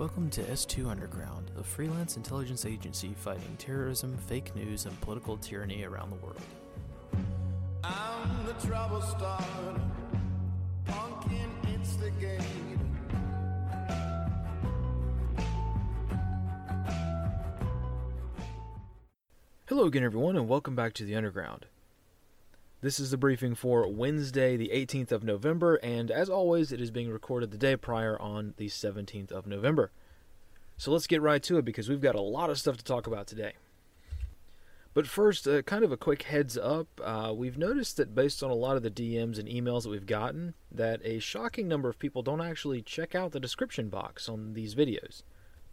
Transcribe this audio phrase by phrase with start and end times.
[0.00, 5.84] Welcome to S2 Underground, a freelance intelligence agency fighting terrorism, fake news, and political tyranny
[5.84, 6.40] around the world.
[7.84, 9.78] I'm the trouble starter,
[10.86, 12.42] pumpkin instigator.
[19.66, 21.66] Hello again, everyone, and welcome back to the Underground.
[22.82, 26.90] This is the briefing for Wednesday, the 18th of November, and as always, it is
[26.90, 29.90] being recorded the day prior on the 17th of November.
[30.78, 33.06] So let's get right to it because we've got a lot of stuff to talk
[33.06, 33.52] about today.
[34.94, 36.88] But first, uh, kind of a quick heads up.
[37.04, 40.06] Uh, we've noticed that based on a lot of the DMs and emails that we've
[40.06, 44.54] gotten, that a shocking number of people don't actually check out the description box on
[44.54, 45.22] these videos.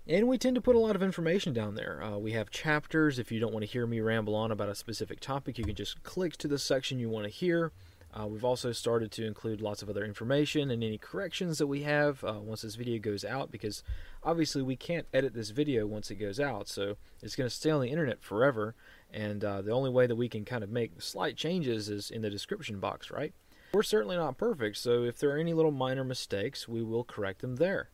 [0.10, 2.02] And we tend to put a lot of information down there.
[2.02, 3.20] Uh, we have chapters.
[3.20, 5.76] If you don't want to hear me ramble on about a specific topic, you can
[5.76, 7.74] just click to the section you want to hear.
[8.14, 11.82] Uh, we've also started to include lots of other information and any corrections that we
[11.84, 13.84] have uh, once this video goes out because
[14.24, 17.70] obviously we can't edit this video once it goes out, so it's going to stay
[17.70, 18.76] on the internet forever.
[19.12, 22.22] And uh, the only way that we can kind of make slight changes is in
[22.22, 23.34] the description box, right?
[23.74, 27.42] We're certainly not perfect, so if there are any little minor mistakes, we will correct
[27.42, 27.90] them there.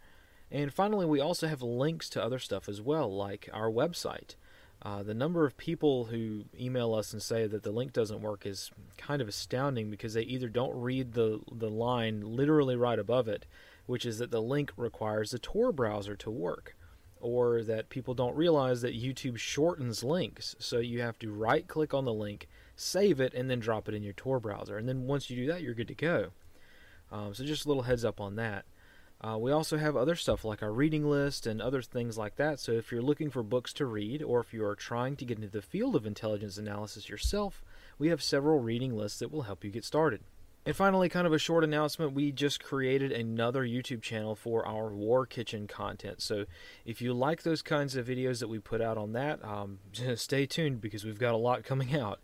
[0.53, 4.35] And finally, we also have links to other stuff as well, like our website.
[4.83, 8.45] Uh, the number of people who email us and say that the link doesn't work
[8.45, 13.27] is kind of astounding because they either don't read the, the line literally right above
[13.27, 13.47] it,
[13.87, 16.75] which is that the link requires the Tor browser to work,
[17.19, 20.55] or that people don't realize that YouTube shortens links.
[20.59, 23.95] So you have to right click on the link, save it, and then drop it
[23.95, 24.77] in your Tor browser.
[24.77, 26.27] And then once you do that, you're good to go.
[27.11, 28.65] Um, so just a little heads up on that.
[29.23, 32.59] Uh, we also have other stuff like our reading list and other things like that.
[32.59, 35.37] So if you're looking for books to read, or if you are trying to get
[35.37, 37.63] into the field of intelligence analysis yourself,
[37.97, 40.21] we have several reading lists that will help you get started.
[40.65, 44.89] And finally, kind of a short announcement we just created another YouTube channel for our
[44.93, 46.21] War Kitchen content.
[46.21, 46.45] So
[46.85, 49.79] if you like those kinds of videos that we put out on that, um,
[50.15, 52.19] stay tuned because we've got a lot coming out.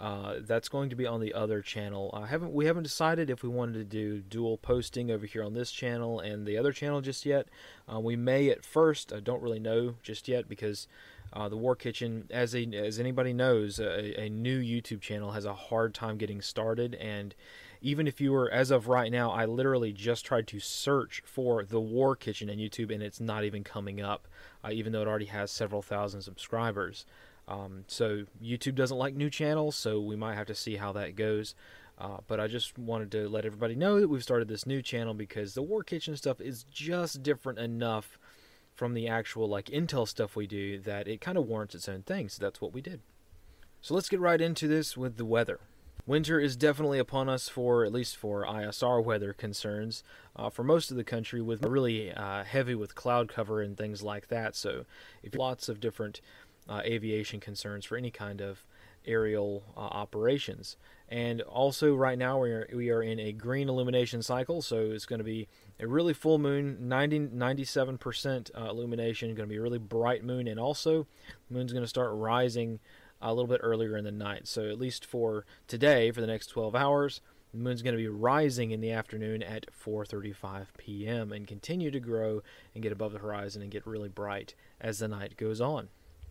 [0.00, 2.10] Uh, that's going to be on the other channel.
[2.14, 5.52] I haven't we haven't decided if we wanted to do dual posting over here on
[5.52, 7.48] this channel and the other channel just yet.
[7.92, 9.12] Uh, we may at first.
[9.12, 10.88] I don't really know just yet because
[11.34, 15.44] uh, the War Kitchen, as a, as anybody knows, a, a, new YouTube channel has
[15.44, 16.94] a hard time getting started.
[16.94, 17.34] And
[17.82, 21.62] even if you were, as of right now, I literally just tried to search for
[21.64, 24.26] the War Kitchen in YouTube, and it's not even coming up,
[24.64, 27.06] uh, even though it already has several thousand subscribers.
[27.50, 31.16] Um, so YouTube doesn't like new channels, so we might have to see how that
[31.16, 31.56] goes.
[31.98, 35.12] Uh, but I just wanted to let everybody know that we've started this new channel
[35.12, 38.18] because the War Kitchen stuff is just different enough
[38.74, 42.02] from the actual like Intel stuff we do that it kind of warrants its own
[42.02, 42.28] thing.
[42.28, 43.00] So that's what we did.
[43.82, 45.60] So let's get right into this with the weather.
[46.06, 50.02] Winter is definitely upon us for at least for ISR weather concerns
[50.34, 54.02] uh, for most of the country, with really uh, heavy with cloud cover and things
[54.02, 54.56] like that.
[54.56, 54.86] So,
[55.22, 56.20] if lots of different
[56.68, 58.64] uh, aviation concerns for any kind of
[59.06, 60.76] aerial uh, operations.
[61.08, 65.06] And also, right now we are we are in a green illumination cycle, so it's
[65.06, 65.48] going to be
[65.80, 69.34] a really full moon, 90 97 percent uh, illumination.
[69.34, 71.06] Going to be a really bright moon, and also
[71.48, 72.78] the moon's going to start rising
[73.20, 74.46] a little bit earlier in the night.
[74.46, 77.20] So at least for today, for the next 12 hours,
[77.52, 81.32] the moon's going to be rising in the afternoon at 4:35 p.m.
[81.32, 85.08] and continue to grow and get above the horizon and get really bright as the
[85.08, 85.88] night goes on.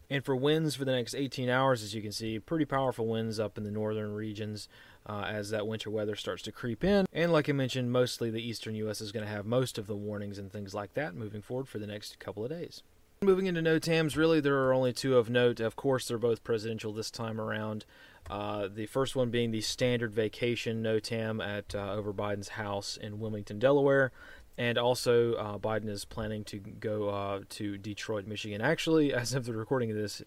[0.09, 3.39] And for winds for the next 18 hours, as you can see, pretty powerful winds
[3.39, 4.67] up in the northern regions
[5.05, 7.05] uh, as that winter weather starts to creep in.
[7.13, 9.01] And like I mentioned, mostly the eastern U.S.
[9.01, 11.77] is going to have most of the warnings and things like that moving forward for
[11.77, 12.81] the next couple of days.
[13.21, 15.59] Moving into NOTAMs, really there are only two of note.
[15.59, 17.85] Of course, they're both presidential this time around.
[18.29, 23.19] Uh, the first one being the standard vacation NOTAM at uh, over Biden's house in
[23.19, 24.13] Wilmington, Delaware.
[24.59, 28.59] And also, uh, Biden is planning to go uh, to Detroit, Michigan.
[28.59, 30.21] Actually, as of the recording of this,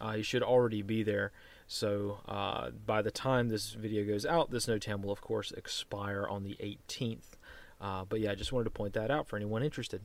[0.00, 1.30] uh, he should already be there.
[1.68, 6.26] So uh, by the time this video goes out, this NOTAM will, of course, expire
[6.28, 7.36] on the 18th.
[7.80, 10.00] Uh, but yeah, I just wanted to point that out for anyone interested.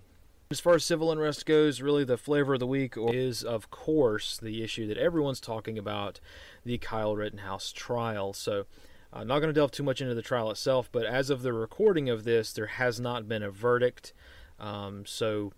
[0.52, 4.38] As far as civil unrest goes, really the flavor of the week is, of course,
[4.38, 6.20] the issue that everyone's talking about
[6.64, 8.34] the Kyle Rittenhouse trial.
[8.34, 8.66] So
[9.14, 11.52] I'm not going to delve too much into the trial itself, but as of the
[11.52, 14.14] recording of this, there has not been a verdict.
[14.58, 15.52] Um, so,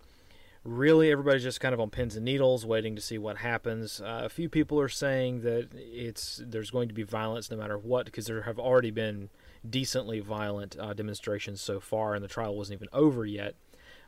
[0.63, 4.01] really, everybody's just kind of on pins and needles, waiting to see what happens.
[4.01, 7.77] Uh, a few people are saying that it's there's going to be violence no matter
[7.77, 9.29] what, because there have already been
[9.69, 13.55] decently violent uh, demonstrations so far, and the trial wasn't even over yet.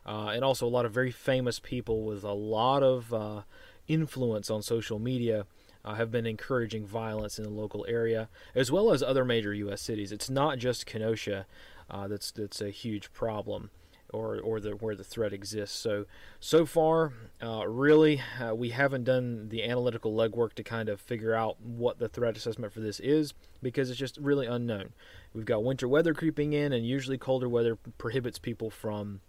[0.04, 3.42] Uh, and also, a lot of very famous people with a lot of uh,
[3.86, 5.46] influence on social media
[5.86, 9.80] uh, have been encouraging violence in the local area, as well as other major U.S.
[9.80, 10.10] cities.
[10.12, 11.46] It's not just Kenosha
[11.88, 13.70] uh, that's that's a huge problem,
[14.12, 15.78] or or the where the threat exists.
[15.78, 16.06] So
[16.40, 21.34] so far, uh, really, uh, we haven't done the analytical legwork to kind of figure
[21.34, 24.92] out what the threat assessment for this is because it's just really unknown.
[25.32, 29.20] We've got winter weather creeping in, and usually colder weather prohibits people from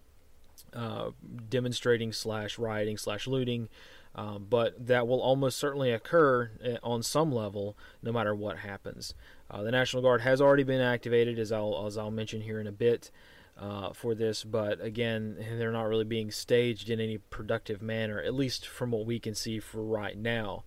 [0.73, 1.11] uh,
[1.49, 3.69] demonstrating slash rioting slash looting.
[4.17, 9.13] Um, but that will almost certainly occur uh, on some level, no matter what happens.
[9.49, 12.65] Uh, the National Guard has already been activated, as I'll as I'll mention here in
[12.65, 13.11] a bit
[13.59, 18.33] uh, for this, but again, they're not really being staged in any productive manner, at
[18.33, 20.63] least from what we can see for right now.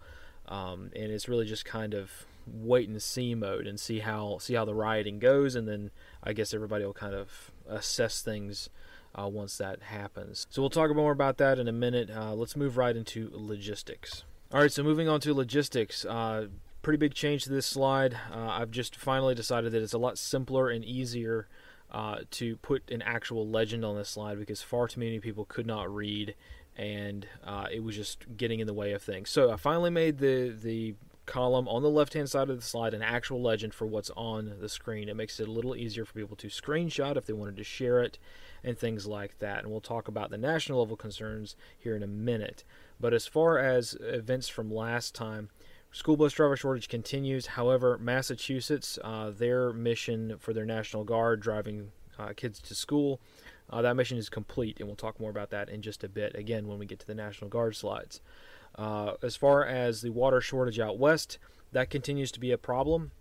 [0.47, 4.55] Um, and it's really just kind of wait and see mode and see how see
[4.55, 5.91] how the rioting goes, and then
[6.23, 8.71] I guess everybody will kind of assess things
[9.15, 10.47] uh, once that happens.
[10.51, 12.11] So we'll talk more about that in a minute.
[12.11, 14.25] Uh, let's move right into logistics.
[14.53, 16.05] All right, so moving on to logistics.
[16.05, 16.49] Uh,
[16.83, 18.15] pretty big change to this slide.
[18.33, 21.49] Uh, I've just finally decided that it's a lot simpler and easier
[21.91, 25.67] uh, to put an actual legend on this slide because far too many people could
[25.67, 26.35] not read
[26.77, 29.29] and uh, it was just getting in the way of things.
[29.29, 30.95] So I finally made the the
[31.31, 34.57] column on the left hand side of the slide an actual legend for what's on
[34.61, 35.09] the screen.
[35.09, 38.03] It makes it a little easier for people to screenshot if they wanted to share
[38.03, 38.19] it
[38.63, 39.63] and things like that.
[39.63, 42.65] And we'll talk about the national level concerns here in a minute.
[43.01, 45.49] But as far as events from last time,
[45.93, 47.47] School bus driver shortage continues.
[47.47, 53.21] However, Massachusetts, uh, their mission for their National Guard driving uh, kids to school,
[53.69, 56.37] uh, that mission is complete, and we'll talk more about that in just a bit,
[56.37, 58.21] again, when we get to the National Guard slides.
[58.77, 61.39] Uh, as far as the water shortage out west,
[61.73, 63.13] that continues to be a problem.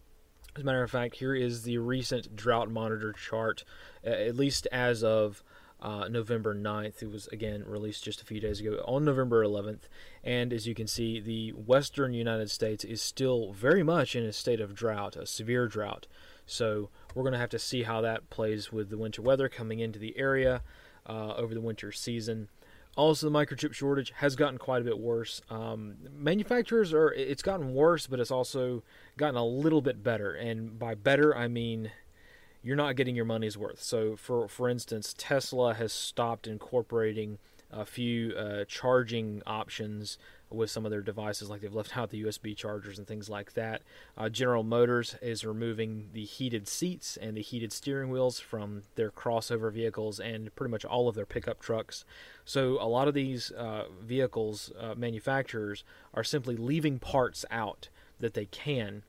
[0.55, 3.63] As a matter of fact, here is the recent drought monitor chart,
[4.03, 5.43] at least as of
[5.81, 7.01] uh, November 9th.
[7.01, 9.81] It was again released just a few days ago on November 11th.
[10.23, 14.33] And as you can see, the western United States is still very much in a
[14.33, 16.07] state of drought, a severe drought.
[16.45, 19.79] So we're going to have to see how that plays with the winter weather coming
[19.79, 20.63] into the area
[21.05, 22.49] uh, over the winter season.
[22.97, 25.41] Also, the microchip shortage has gotten quite a bit worse.
[25.49, 28.83] Um, manufacturers are, it's gotten worse, but it's also
[29.15, 30.33] gotten a little bit better.
[30.33, 31.91] And by better, I mean
[32.61, 33.81] you're not getting your money's worth.
[33.81, 37.37] So, for for instance, Tesla has stopped incorporating
[37.71, 40.17] a few uh, charging options
[40.49, 43.53] with some of their devices, like they've left out the USB chargers and things like
[43.53, 43.81] that.
[44.17, 49.11] Uh, General Motors is removing the heated seats and the heated steering wheels from their
[49.11, 52.05] crossover vehicles and pretty much all of their pickup trucks.
[52.45, 58.33] So, a lot of these uh, vehicles uh, manufacturers are simply leaving parts out that
[58.33, 59.03] they can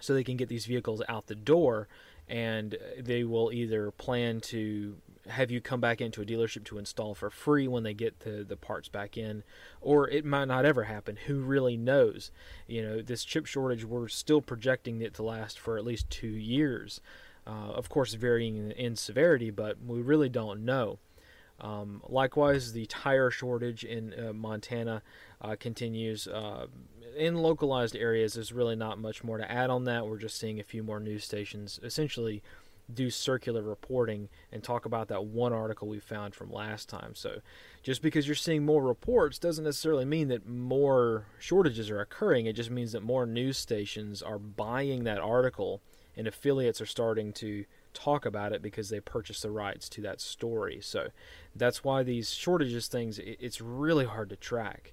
[0.00, 1.88] so they can get these vehicles out the door
[2.28, 4.96] and they will either plan to
[5.30, 8.44] have you come back into a dealership to install for free when they get the,
[8.44, 9.42] the parts back in,
[9.80, 11.16] or it might not ever happen.
[11.26, 12.30] Who really knows?
[12.66, 16.28] You know, this chip shortage, we're still projecting it to last for at least two
[16.28, 17.00] years.
[17.46, 20.98] Uh, of course, varying in, severity, but we really don't know.
[21.60, 25.02] Um, likewise, the tire shortage in uh, Montana
[25.40, 26.26] uh, continues.
[26.26, 26.66] Uh,
[27.16, 30.06] in localized areas, there's really not much more to add on that.
[30.06, 32.42] We're just seeing a few more news stations essentially
[32.94, 37.14] do circular reporting and talk about that one article we found from last time.
[37.14, 37.40] So,
[37.82, 42.46] just because you're seeing more reports doesn't necessarily mean that more shortages are occurring.
[42.46, 45.80] It just means that more news stations are buying that article
[46.16, 47.64] and affiliates are starting to
[47.94, 50.80] talk about it because they purchase the rights to that story.
[50.82, 51.08] So,
[51.54, 54.92] that's why these shortages things it's really hard to track.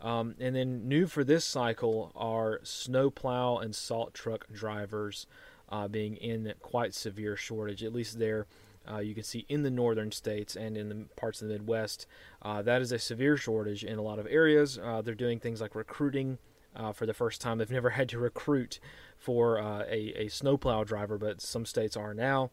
[0.00, 5.26] Um, and then new for this cycle are snowplow and salt truck drivers
[5.68, 8.46] uh, being in quite severe shortage, at least there.
[8.90, 12.06] Uh, you can see in the northern states and in the parts of the Midwest,
[12.40, 14.78] uh, that is a severe shortage in a lot of areas.
[14.78, 16.38] Uh, they're doing things like recruiting
[16.74, 17.58] uh, for the first time.
[17.58, 18.80] They've never had to recruit
[19.18, 22.50] for uh, a, a snowplow driver, but some states are now.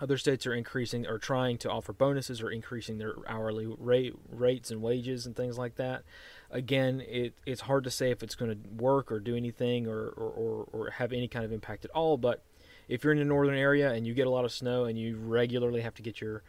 [0.00, 4.70] Other states are increasing or trying to offer bonuses or increasing their hourly rate rates
[4.70, 6.04] and wages and things like that.
[6.50, 10.08] Again, it, it's hard to say if it's going to work or do anything or,
[10.08, 12.16] or, or, or have any kind of impact at all.
[12.16, 12.42] But
[12.88, 15.16] if you're in the northern area and you get a lot of snow and you
[15.16, 16.42] regularly have to get your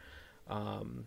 [0.50, 1.06] um,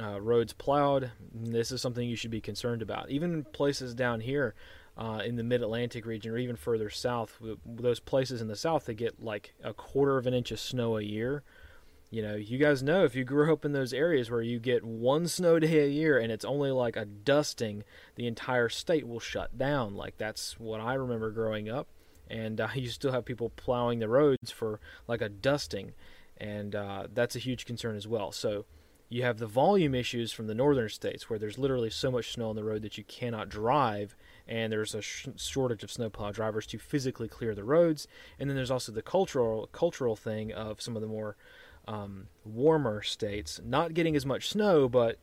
[0.00, 3.10] uh, roads plowed, this is something you should be concerned about.
[3.10, 4.54] Even places down here
[4.98, 8.86] uh, in the mid Atlantic region or even further south, those places in the south
[8.86, 11.44] that get like a quarter of an inch of snow a year
[12.12, 14.84] you know, you guys know if you grew up in those areas where you get
[14.84, 17.84] one snow day a year and it's only like a dusting,
[18.16, 19.96] the entire state will shut down.
[19.96, 21.88] Like that's what I remember growing up,
[22.28, 24.78] and uh, you still have people plowing the roads for
[25.08, 25.94] like a dusting,
[26.36, 28.30] and uh, that's a huge concern as well.
[28.30, 28.66] So
[29.08, 32.50] you have the volume issues from the northern states where there's literally so much snow
[32.50, 34.16] on the road that you cannot drive
[34.48, 38.56] and there's a sh- shortage of snowplow drivers to physically clear the roads and then
[38.56, 41.36] there's also the cultural cultural thing of some of the more
[41.88, 45.18] um, warmer states not getting as much snow, but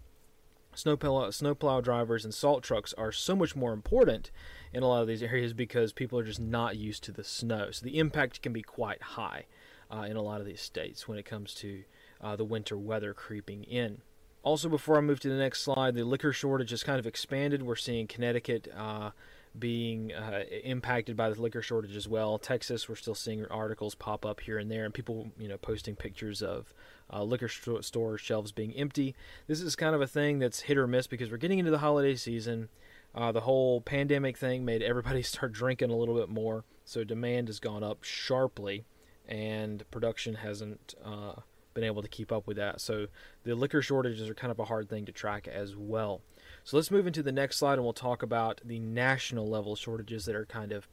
[0.74, 4.32] snowplow snowplow drivers and salt trucks are so much more important
[4.74, 7.72] in a lot of these areas because people are just not used to the snow.
[7.72, 9.46] So the impact can be quite high
[9.92, 11.84] uh, in a lot of these states when it comes to
[12.22, 14.01] uh, the winter weather creeping in.
[14.42, 17.62] Also, before I move to the next slide, the liquor shortage has kind of expanded.
[17.62, 19.12] We're seeing Connecticut uh,
[19.58, 22.38] being uh, impacted by the liquor shortage as well.
[22.38, 25.96] Texas, we're still seeing articles pop up here and there, and people, you know, posting
[25.96, 26.74] pictures of
[27.12, 29.15] uh, liquor st- store shelves being empty.
[29.48, 31.79] This is kind of a thing that's hit or miss because we're getting into the
[31.79, 32.70] holiday season.
[33.15, 37.48] Uh, the whole pandemic thing made everybody start drinking a little bit more, so demand
[37.48, 38.86] has gone up sharply,
[39.27, 41.34] and production hasn't uh,
[41.74, 42.82] been able to keep up with that.
[42.82, 43.08] So
[43.44, 46.22] the liquor shortages are kind of a hard thing to track as well.
[46.63, 50.25] So let's move into the next slide and we'll talk about the national level shortages
[50.25, 50.88] that are kind of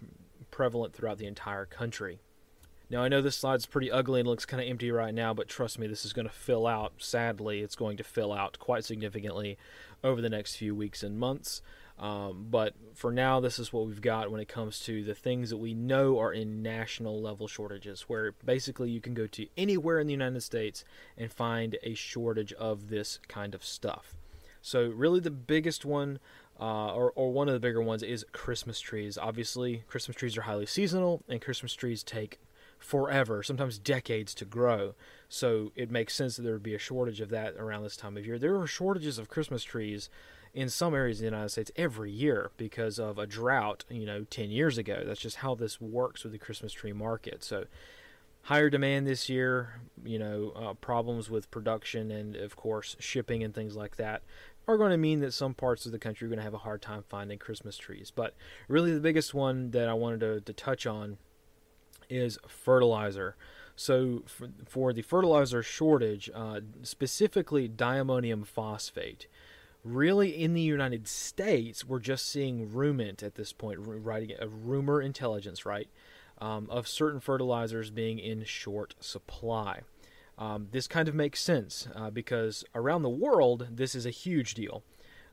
[0.50, 2.20] prevalent throughout the entire country.
[2.88, 5.48] Now, I know this slide's pretty ugly and looks kind of empty right now, but
[5.48, 6.92] trust me, this is going to fill out.
[6.98, 9.58] Sadly, it's going to fill out quite significantly
[10.04, 11.62] over the next few weeks and months.
[11.98, 15.50] Um, but for now, this is what we've got when it comes to the things
[15.50, 19.98] that we know are in national level shortages, where basically you can go to anywhere
[19.98, 20.84] in the United States
[21.16, 24.14] and find a shortage of this kind of stuff.
[24.66, 26.18] So, really, the biggest one,
[26.58, 29.16] uh, or, or one of the bigger ones, is Christmas trees.
[29.16, 32.40] Obviously, Christmas trees are highly seasonal, and Christmas trees take
[32.76, 34.96] forever, sometimes decades to grow.
[35.28, 38.16] So, it makes sense that there would be a shortage of that around this time
[38.16, 38.40] of year.
[38.40, 40.10] There are shortages of Christmas trees
[40.52, 44.24] in some areas of the United States every year because of a drought, you know,
[44.24, 45.04] 10 years ago.
[45.06, 47.44] That's just how this works with the Christmas tree market.
[47.44, 47.66] So,
[48.46, 53.52] higher demand this year, you know, uh, problems with production and, of course, shipping and
[53.52, 54.22] things like that
[54.68, 56.58] are going to mean that some parts of the country are going to have a
[56.58, 58.12] hard time finding Christmas trees.
[58.14, 58.34] But
[58.68, 61.18] really, the biggest one that I wanted to, to touch on
[62.08, 63.36] is fertilizer.
[63.76, 69.26] So, for, for the fertilizer shortage, uh, specifically diammonium phosphate,
[69.84, 75.00] really in the United States, we're just seeing rumint at this point, writing a rumor
[75.00, 75.88] intelligence, right,
[76.38, 79.82] um, of certain fertilizers being in short supply.
[80.38, 84.54] Um, this kind of makes sense uh, because around the world, this is a huge
[84.54, 84.82] deal.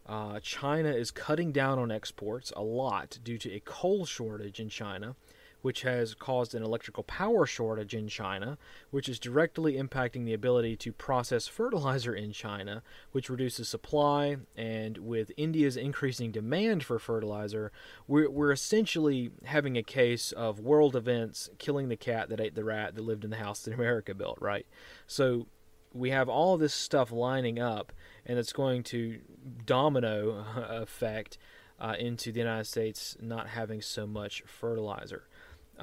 [0.05, 4.69] Uh, China is cutting down on exports a lot due to a coal shortage in
[4.69, 5.15] China
[5.63, 8.57] which has caused an electrical power shortage in China,
[8.91, 14.35] which is directly impacting the ability to process fertilizer in China, which reduces supply.
[14.57, 17.71] And with India's increasing demand for fertilizer,
[18.09, 22.65] we're, we're essentially having a case of world events killing the cat that ate the
[22.65, 24.67] rat that lived in the house that America built, right?
[25.07, 25.47] So
[25.93, 27.93] we have all this stuff lining up,
[28.25, 29.21] and it's going to
[29.65, 31.37] domino effect
[31.79, 35.23] uh, into the United States not having so much fertilizer.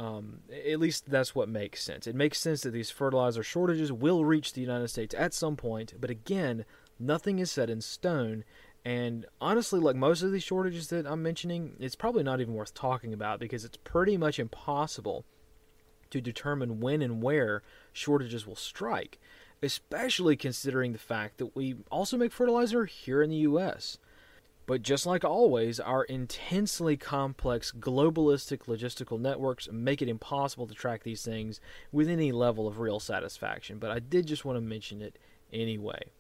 [0.01, 2.07] Um, at least that's what makes sense.
[2.07, 5.93] It makes sense that these fertilizer shortages will reach the United States at some point,
[6.01, 6.65] but again,
[6.99, 8.45] nothing is set in stone.
[8.83, 12.73] And honestly, like most of these shortages that I'm mentioning, it's probably not even worth
[12.73, 15.27] talking about because it's pretty much impossible
[16.09, 19.19] to determine when and where shortages will strike,
[19.63, 23.99] especially considering the fact that we also make fertilizer here in the U.S.
[24.71, 31.03] But just like always, our intensely complex globalistic logistical networks make it impossible to track
[31.03, 31.61] these things
[31.91, 33.81] with any level of real satisfaction.
[33.81, 35.19] But I did just want to mention it
[35.53, 36.13] anyway.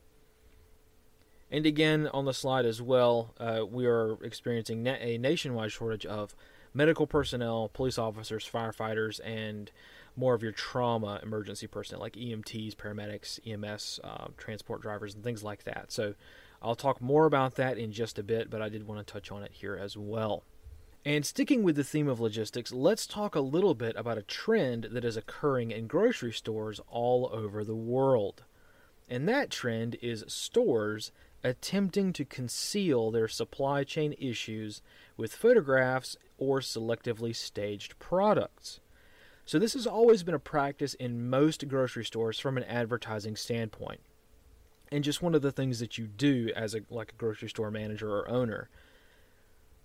[1.48, 6.04] And again, on the slide as well, uh, we are experiencing na- a nationwide shortage
[6.04, 6.34] of
[6.74, 9.70] medical personnel, police officers, firefighters, and
[10.16, 15.44] more of your trauma emergency personnel like EMTs, paramedics, EMS, uh, transport drivers, and things
[15.44, 15.92] like that.
[15.92, 16.14] So
[16.62, 19.30] I'll talk more about that in just a bit, but I did want to touch
[19.32, 20.44] on it here as well.
[21.04, 24.88] And sticking with the theme of logistics, let's talk a little bit about a trend
[24.92, 28.42] that is occurring in grocery stores all over the world.
[29.08, 31.10] And that trend is stores
[31.42, 34.82] attempting to conceal their supply chain issues
[35.16, 38.80] with photographs or selectively staged products.
[39.46, 44.00] So, this has always been a practice in most grocery stores from an advertising standpoint
[44.90, 47.70] and just one of the things that you do as a like a grocery store
[47.70, 48.68] manager or owner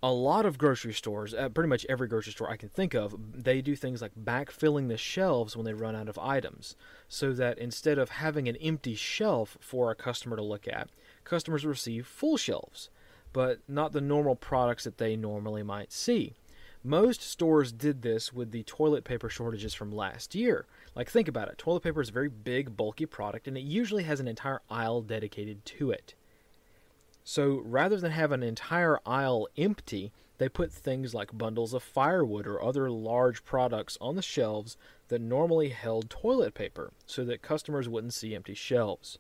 [0.04, 3.16] a lot of grocery stores uh, pretty much every grocery store i can think of
[3.34, 6.76] they do things like backfilling the shelves when they run out of items
[7.08, 10.90] so that instead of having an empty shelf for a customer to look at
[11.24, 12.90] customers receive full shelves
[13.34, 16.34] but not the normal products that they normally might see
[16.86, 20.68] most stores did this with the toilet paper shortages from last year.
[20.96, 24.04] Like, think about it toilet paper is a very big, bulky product, and it usually
[24.04, 26.13] has an entire aisle dedicated to it.
[27.24, 32.46] So, rather than have an entire aisle empty, they put things like bundles of firewood
[32.46, 34.77] or other large products on the shelves
[35.08, 39.18] that normally held toilet paper so that customers wouldn't see empty shelves.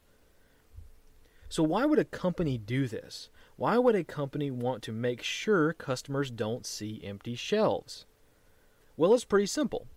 [1.49, 3.29] So, why would a company do this?
[3.57, 8.05] Why would a company want to make sure customers don't see empty shelves?
[8.97, 9.87] Well, it's pretty simple.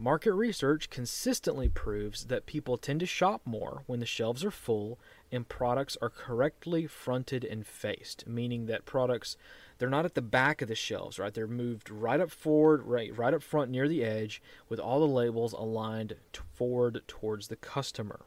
[0.00, 5.00] Market research consistently proves that people tend to shop more when the shelves are full
[5.32, 9.36] and products are correctly fronted and faced, meaning that products
[9.78, 11.34] they're not at the back of the shelves, right?
[11.34, 15.06] They're moved right up forward, right right up front near the edge with all the
[15.12, 16.14] labels aligned
[16.52, 18.20] forward towards the customer.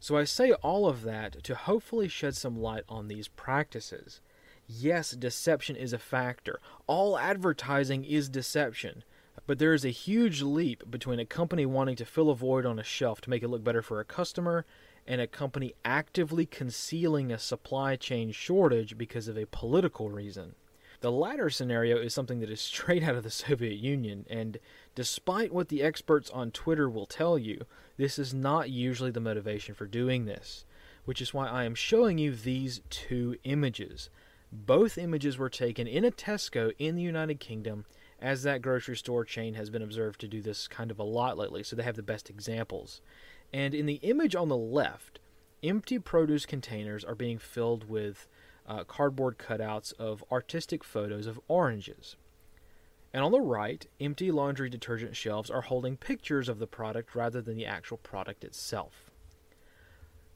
[0.00, 4.22] So I say all of that to hopefully shed some light on these practices.
[4.66, 6.58] Yes, deception is a factor.
[6.86, 9.04] All advertising is deception.
[9.46, 12.78] But there is a huge leap between a company wanting to fill a void on
[12.78, 14.64] a shelf to make it look better for a customer
[15.06, 20.54] and a company actively concealing a supply chain shortage because of a political reason.
[21.00, 24.58] The latter scenario is something that is straight out of the Soviet Union, and
[24.94, 27.64] despite what the experts on Twitter will tell you,
[27.96, 30.64] this is not usually the motivation for doing this,
[31.04, 34.10] which is why I am showing you these two images.
[34.52, 37.84] Both images were taken in a Tesco in the United Kingdom,
[38.20, 41.38] as that grocery store chain has been observed to do this kind of a lot
[41.38, 43.00] lately, so they have the best examples.
[43.52, 45.20] And in the image on the left,
[45.62, 48.28] empty produce containers are being filled with
[48.66, 52.16] uh, cardboard cutouts of artistic photos of oranges.
[53.12, 57.42] And on the right, empty laundry detergent shelves are holding pictures of the product rather
[57.42, 59.10] than the actual product itself.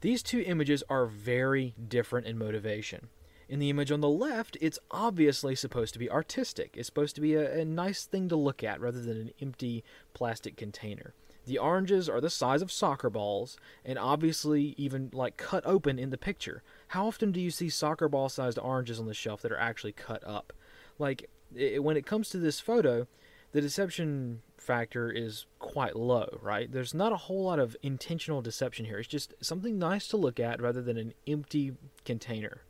[0.01, 3.07] These two images are very different in motivation.
[3.47, 6.75] In the image on the left, it's obviously supposed to be artistic.
[6.75, 9.83] It's supposed to be a, a nice thing to look at rather than an empty
[10.13, 11.13] plastic container.
[11.45, 16.09] The oranges are the size of soccer balls and obviously even like cut open in
[16.09, 16.63] the picture.
[16.89, 19.91] How often do you see soccer ball sized oranges on the shelf that are actually
[19.91, 20.53] cut up?
[20.97, 23.07] Like it, when it comes to this photo,
[23.51, 26.71] the deception factor is quite low, right?
[26.71, 28.99] There's not a whole lot of intentional deception here.
[28.99, 31.73] It's just something nice to look at rather than an empty
[32.03, 32.63] container.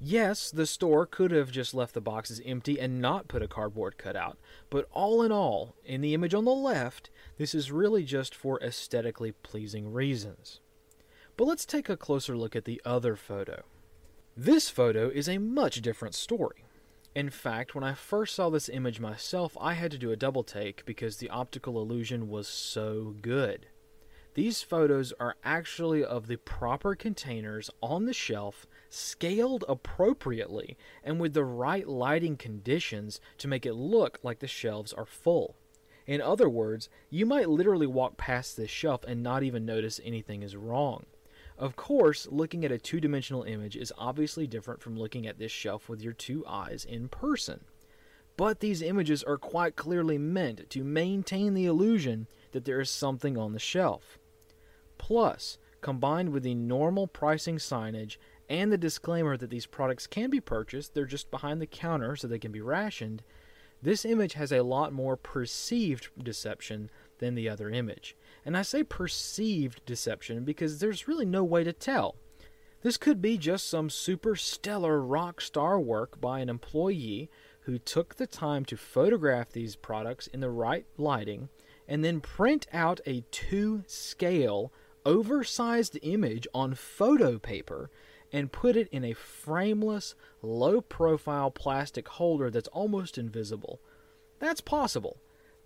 [0.00, 3.98] Yes, the store could have just left the boxes empty and not put a cardboard
[3.98, 4.38] cutout,
[4.70, 8.62] but all in all, in the image on the left, this is really just for
[8.62, 10.60] aesthetically pleasing reasons.
[11.36, 13.64] But let's take a closer look at the other photo.
[14.36, 16.64] This photo is a much different story.
[17.18, 20.44] In fact, when I first saw this image myself, I had to do a double
[20.44, 23.66] take because the optical illusion was so good.
[24.34, 31.34] These photos are actually of the proper containers on the shelf, scaled appropriately, and with
[31.34, 35.56] the right lighting conditions to make it look like the shelves are full.
[36.06, 40.44] In other words, you might literally walk past this shelf and not even notice anything
[40.44, 41.04] is wrong.
[41.58, 45.50] Of course, looking at a two dimensional image is obviously different from looking at this
[45.50, 47.64] shelf with your two eyes in person.
[48.36, 53.36] But these images are quite clearly meant to maintain the illusion that there is something
[53.36, 54.20] on the shelf.
[54.98, 58.18] Plus, combined with the normal pricing signage
[58.48, 62.28] and the disclaimer that these products can be purchased, they're just behind the counter so
[62.28, 63.24] they can be rationed,
[63.82, 68.16] this image has a lot more perceived deception than the other image.
[68.48, 72.16] And I say perceived deception because there's really no way to tell.
[72.80, 77.28] This could be just some super stellar rock star work by an employee
[77.64, 81.50] who took the time to photograph these products in the right lighting
[81.86, 84.72] and then print out a two scale
[85.04, 87.90] oversized image on photo paper
[88.32, 93.78] and put it in a frameless, low profile plastic holder that's almost invisible.
[94.38, 95.18] That's possible,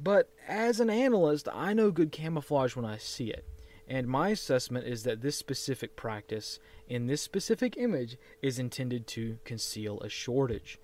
[0.02, 3.44] but as an analyst, I know good camouflage when I see it.
[3.86, 9.38] And my assessment is that this specific practice in this specific image is intended to
[9.44, 10.78] conceal a shortage.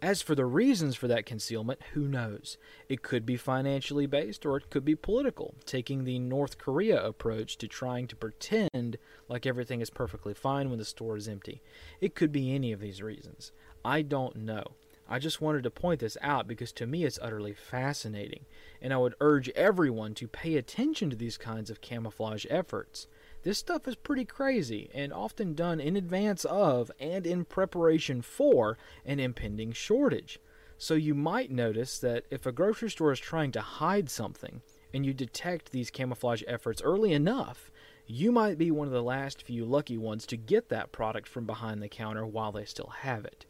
[0.00, 2.56] As for the reasons for that concealment, who knows?
[2.88, 7.58] It could be financially based or it could be political, taking the North Korea approach
[7.58, 8.96] to trying to pretend
[9.28, 11.62] like everything is perfectly fine when the store is empty.
[12.00, 13.50] It could be any of these reasons.
[13.84, 14.76] I don't know.
[15.08, 18.44] I just wanted to point this out because to me it's utterly fascinating,
[18.82, 23.06] and I would urge everyone to pay attention to these kinds of camouflage efforts.
[23.42, 28.76] This stuff is pretty crazy and often done in advance of and in preparation for
[29.06, 30.40] an impending shortage.
[30.76, 34.60] So you might notice that if a grocery store is trying to hide something
[34.92, 37.70] and you detect these camouflage efforts early enough,
[38.06, 41.46] you might be one of the last few lucky ones to get that product from
[41.46, 43.46] behind the counter while they still have it.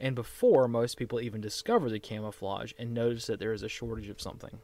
[0.00, 4.08] And before most people even discover the camouflage and notice that there is a shortage
[4.08, 4.58] of something.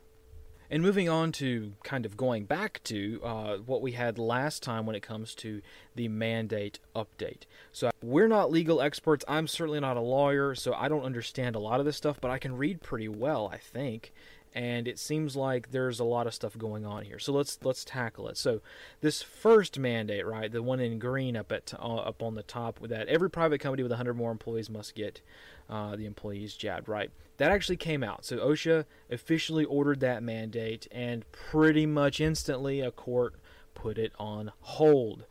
[0.68, 4.84] And moving on to kind of going back to uh, what we had last time
[4.84, 5.62] when it comes to
[5.94, 7.42] the mandate update.
[7.70, 9.24] So, we're not legal experts.
[9.28, 12.32] I'm certainly not a lawyer, so I don't understand a lot of this stuff, but
[12.32, 14.12] I can read pretty well, I think.
[14.56, 17.18] And it seems like there's a lot of stuff going on here.
[17.18, 18.38] So let's let's tackle it.
[18.38, 18.62] So
[19.02, 22.80] this first mandate, right, the one in green up at uh, up on the top,
[22.88, 25.20] that every private company with 100 more employees must get
[25.68, 27.10] uh, the employees jabbed, right?
[27.36, 28.24] That actually came out.
[28.24, 33.34] So OSHA officially ordered that mandate, and pretty much instantly a court
[33.74, 35.26] put it on hold.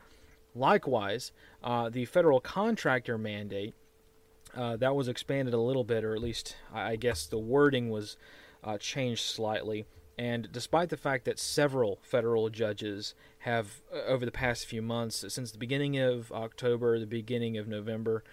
[0.54, 1.32] Likewise,
[1.64, 3.74] uh, the federal contractor mandate
[4.56, 8.18] uh, that was expanded a little bit, or at least I guess the wording was
[8.66, 9.86] uh, changed slightly.
[10.18, 15.24] And despite the fact that several federal judges have, uh, over the past few months,
[15.28, 18.24] since the beginning of October, the beginning of November,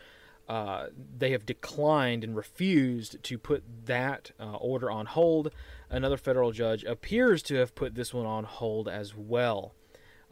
[0.48, 0.86] uh,
[1.18, 5.50] they have declined and refused to put that uh, order on hold.
[5.90, 9.74] Another federal judge appears to have put this one on hold as well.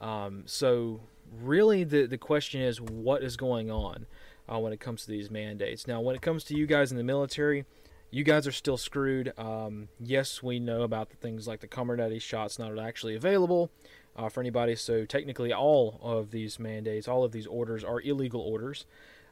[0.00, 1.00] Um, so,
[1.42, 4.06] really, the, the question is what is going on
[4.48, 5.86] uh, when it comes to these mandates?
[5.86, 7.64] Now, when it comes to you guys in the military,
[8.10, 9.32] you guys are still screwed.
[9.38, 13.70] Um, yes, we know about the things like the Comirnaty shot's not actually available
[14.16, 14.74] uh, for anybody.
[14.74, 18.84] So technically, all of these mandates, all of these orders are illegal orders,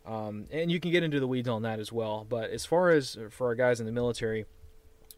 [0.07, 2.25] um, and you can get into the weeds on that as well.
[2.29, 4.47] But as far as for our guys in the military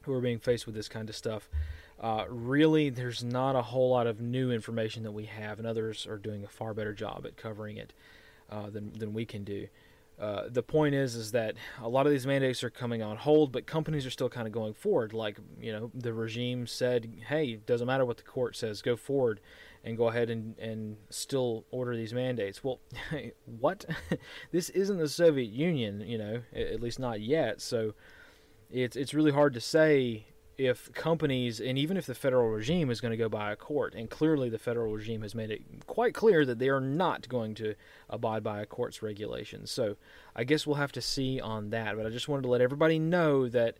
[0.03, 1.51] who are being faced with this kind of stuff,
[2.01, 6.07] uh, really, there's not a whole lot of new information that we have, and others
[6.07, 7.92] are doing a far better job at covering it
[8.49, 9.68] uh, than than we can do.
[10.20, 13.50] Uh, the point is is that a lot of these mandates are coming on hold,
[13.50, 15.14] but companies are still kind of going forward.
[15.14, 18.96] Like you know, the regime said, "Hey, it doesn't matter what the court says, go
[18.96, 19.40] forward
[19.83, 22.80] and go ahead and and still order these mandates." Well,
[23.46, 23.87] what?
[24.52, 27.62] this isn't the Soviet Union, you know, at least not yet.
[27.62, 27.94] So
[28.70, 30.26] it's it's really hard to say
[30.61, 33.94] if companies and even if the federal regime is going to go by a court,
[33.94, 37.55] and clearly the federal regime has made it quite clear that they are not going
[37.55, 37.75] to
[38.11, 39.70] abide by a court's regulations.
[39.70, 39.96] So
[40.37, 41.96] I guess we'll have to see on that.
[41.96, 43.79] But I just wanted to let everybody know that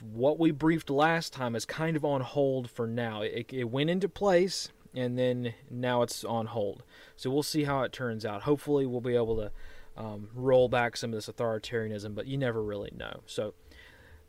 [0.00, 3.22] what we briefed last time is kind of on hold for now.
[3.22, 6.84] It, it went into place and then now it's on hold.
[7.16, 8.42] So we'll see how it turns out.
[8.42, 9.50] Hopefully, we'll be able to
[9.96, 13.20] um, roll back some of this authoritarianism, but you never really know.
[13.26, 13.54] So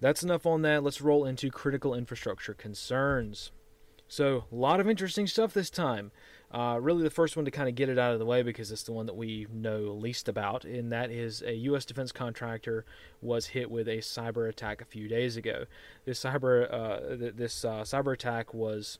[0.01, 0.83] that's enough on that.
[0.83, 3.51] Let's roll into critical infrastructure concerns.
[4.07, 6.11] So, a lot of interesting stuff this time.
[6.51, 8.69] Uh, really, the first one to kind of get it out of the way because
[8.69, 11.85] it's the one that we know least about, and that is a U.S.
[11.85, 12.83] defense contractor
[13.21, 15.63] was hit with a cyber attack a few days ago.
[16.03, 18.99] This cyber uh, th- this uh, cyber attack was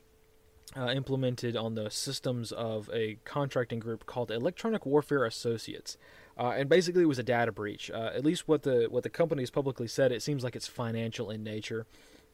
[0.77, 5.97] uh, implemented on the systems of a contracting group called Electronic Warfare Associates.
[6.41, 7.91] Uh, and basically, it was a data breach.
[7.91, 10.67] Uh, at least what the what the company has publicly said, it seems like it's
[10.67, 11.85] financial in nature.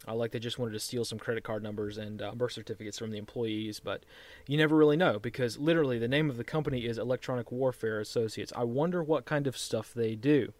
[0.08, 2.98] Uh, like they just wanted to steal some credit card numbers and uh, birth certificates
[2.98, 4.06] from the employees, but
[4.48, 8.54] you never really know because literally the name of the company is Electronic Warfare Associates.
[8.56, 10.54] I wonder what kind of stuff they do.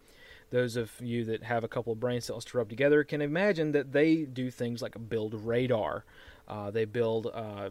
[0.50, 3.72] Those of you that have a couple of brain cells to rub together can imagine
[3.72, 6.04] that they do things like build radar.
[6.48, 7.68] Uh, they build uh,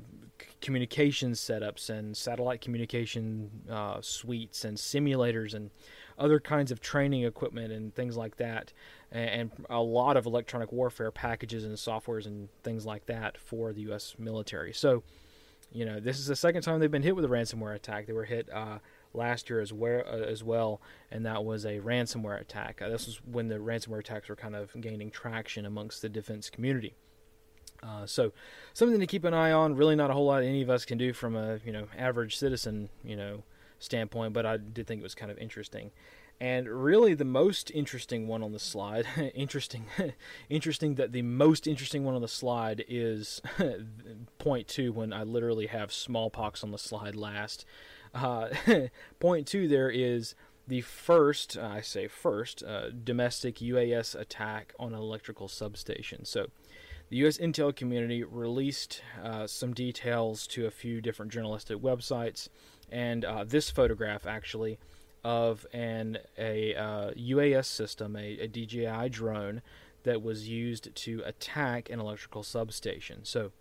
[0.62, 5.72] communication setups and satellite communication uh, suites and simulators and
[6.18, 8.74] other kinds of training equipment and things like that,
[9.12, 13.82] and, a lot of electronic warfare packages and softwares and things like that for the
[13.82, 14.16] U.S.
[14.18, 14.74] military.
[14.74, 15.04] So,
[15.72, 18.08] you know, this is the second time they've been hit with a ransomware attack.
[18.08, 18.80] They were hit uh,
[19.14, 22.82] last year as, well, uh, as well, and that was a ransomware attack.
[22.82, 26.50] Uh, this was when the ransomware attacks were kind of gaining traction amongst the defense
[26.50, 26.96] community.
[27.88, 28.34] Uh, so
[28.74, 29.76] something to keep an eye on.
[29.76, 32.38] Really, not a whole lot any of us can do from a you know average
[32.38, 33.44] citizen you know
[33.80, 35.92] standpoint, but I did think it was kind of interesting.
[36.40, 39.86] And really, the most interesting one on the slide, interesting,
[40.50, 43.42] interesting that the most interesting one on the slide is
[44.38, 47.66] point two when I literally have smallpox on the slide last.
[48.14, 48.50] Uh,
[49.20, 50.36] point two there is
[50.68, 56.26] the first, I say first, uh, domestic UAS attack on an electrical substation.
[56.26, 56.48] So
[57.10, 57.38] the U.S.
[57.38, 62.50] intel community released uh, some details to a few different journalistic websites,
[62.92, 64.78] and uh, this photograph actually
[65.24, 69.62] of an a uh, UAS system, a, a DJI drone
[70.04, 73.26] that was used to attack an electrical substation.
[73.26, 73.52] So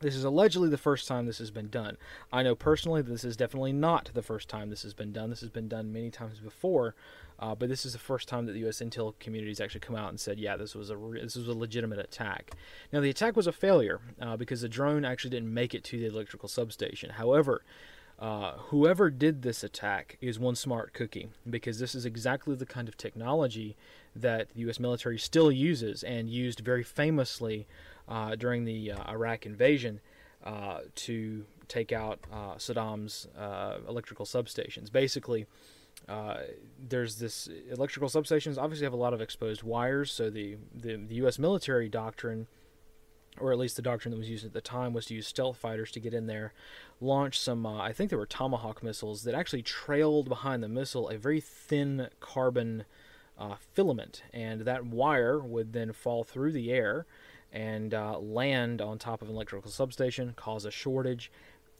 [0.00, 1.96] this is allegedly the first time this has been done.
[2.32, 5.30] I know personally this is definitely not the first time this has been done.
[5.30, 6.94] This has been done many times before,
[7.42, 8.78] uh, but this is the first time that the U.S.
[8.78, 11.52] intel communities actually come out and said, "Yeah, this was a re- this was a
[11.52, 12.52] legitimate attack."
[12.92, 15.98] Now, the attack was a failure uh, because the drone actually didn't make it to
[15.98, 17.10] the electrical substation.
[17.10, 17.64] However,
[18.20, 22.86] uh, whoever did this attack is one smart cookie because this is exactly the kind
[22.86, 23.76] of technology
[24.14, 24.78] that the U.S.
[24.78, 27.66] military still uses and used very famously
[28.08, 30.00] uh, during the uh, Iraq invasion
[30.44, 32.20] uh, to take out
[32.56, 33.26] Saddam's
[33.88, 34.92] electrical substations.
[34.92, 35.46] Basically,
[36.08, 36.38] uh,
[36.78, 41.14] there's this electrical substations obviously have a lot of exposed wires so the, the, the
[41.16, 41.38] U.S.
[41.38, 42.46] military doctrine
[43.40, 45.56] or at least the doctrine that was used at the time was to use stealth
[45.56, 46.52] fighters to get in there,
[47.00, 51.08] launch some, uh, I think there were Tomahawk missiles that actually trailed behind the missile
[51.08, 52.84] a very thin carbon
[53.38, 57.06] uh, filament, and that wire would then fall through the air
[57.50, 61.30] and uh, land on top of an electrical substation, cause a shortage,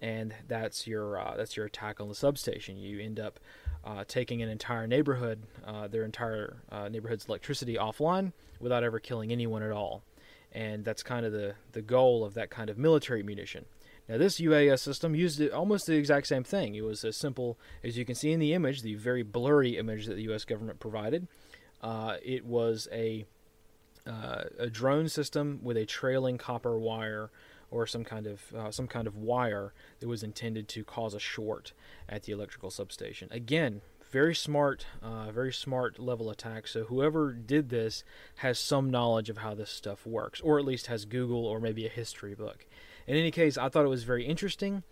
[0.01, 2.77] and that's your uh, that's your attack on the substation.
[2.77, 3.39] You end up
[3.85, 9.33] uh, taking an entire neighborhood, uh, their entire uh, neighborhood's electricity offline without ever killing
[9.33, 10.03] anyone at all,
[10.53, 13.65] and that's kind of the the goal of that kind of military munition.
[14.09, 16.75] Now, this UAS system used almost the exact same thing.
[16.75, 20.07] It was as simple as you can see in the image, the very blurry image
[20.07, 20.45] that the U.S.
[20.45, 21.29] government provided.
[21.81, 23.25] Uh, it was a
[24.07, 27.31] uh, a drone system with a trailing copper wire
[27.73, 31.19] or some kind of uh, some kind of wire that was intended to cause a
[31.19, 31.73] short
[32.09, 33.29] at the electrical substation.
[33.33, 33.81] Again,
[34.13, 36.69] very smart, uh, very smart level attack.
[36.69, 38.05] So whoever did this
[38.37, 41.87] has some knowledge of how this stuff works, or at least has Google or maybe
[41.87, 42.67] a history book.
[43.07, 44.83] In any case, I thought it was very interesting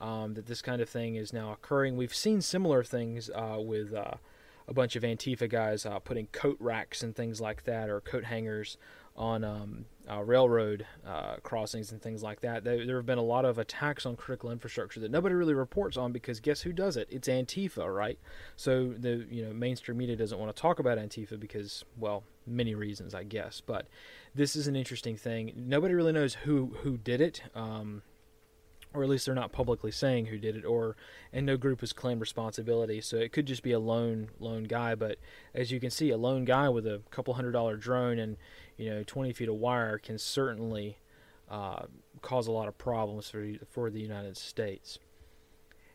[0.00, 1.96] um, that this kind of thing is now occurring.
[1.96, 4.14] We've seen similar things uh, with uh,
[4.68, 8.24] a bunch of Antifa guys uh, putting coat racks and things like that, or coat
[8.24, 8.78] hangers
[9.18, 12.64] on um, uh, railroad uh, crossings and things like that.
[12.64, 15.96] There, there, have been a lot of attacks on critical infrastructure that nobody really reports
[15.96, 17.08] on because guess who does it?
[17.10, 18.18] It's Antifa, right?
[18.56, 22.74] So the you know mainstream media doesn't want to talk about Antifa because well, many
[22.74, 23.60] reasons, I guess.
[23.60, 23.88] But
[24.34, 25.52] this is an interesting thing.
[25.56, 27.42] Nobody really knows who who did it.
[27.54, 28.02] Um,
[28.94, 30.96] or at least they're not publicly saying who did it, or
[31.32, 33.02] and no group has claimed responsibility.
[33.02, 34.94] So it could just be a lone lone guy.
[34.94, 35.18] But
[35.54, 38.38] as you can see, a lone guy with a couple hundred dollar drone and
[38.78, 40.98] you know 20 feet of wire can certainly
[41.50, 41.82] uh,
[42.22, 44.98] cause a lot of problems for for the United States.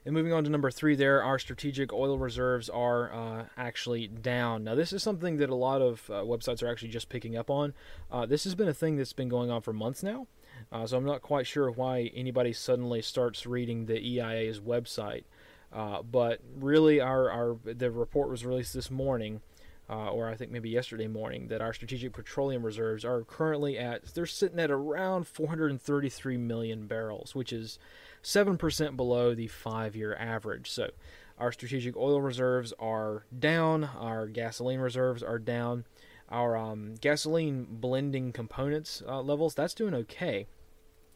[0.05, 4.65] And moving on to number three, there, our strategic oil reserves are uh, actually down.
[4.65, 7.49] Now, this is something that a lot of uh, websites are actually just picking up
[7.49, 7.73] on.
[8.11, 10.27] Uh, this has been a thing that's been going on for months now.
[10.73, 15.23] Uh, so I'm not quite sure why anybody suddenly starts reading the EIA's website.
[15.71, 19.41] Uh, but really, our, our the report was released this morning,
[19.89, 24.13] uh, or I think maybe yesterday morning, that our strategic petroleum reserves are currently at
[24.13, 27.79] they're sitting at around 433 million barrels, which is
[28.21, 30.69] seven percent below the five-year average.
[30.69, 30.91] So
[31.37, 33.83] our strategic oil reserves are down.
[33.83, 35.85] Our gasoline reserves are down
[36.33, 40.47] our um, gasoline blending components uh, levels, that's doing okay,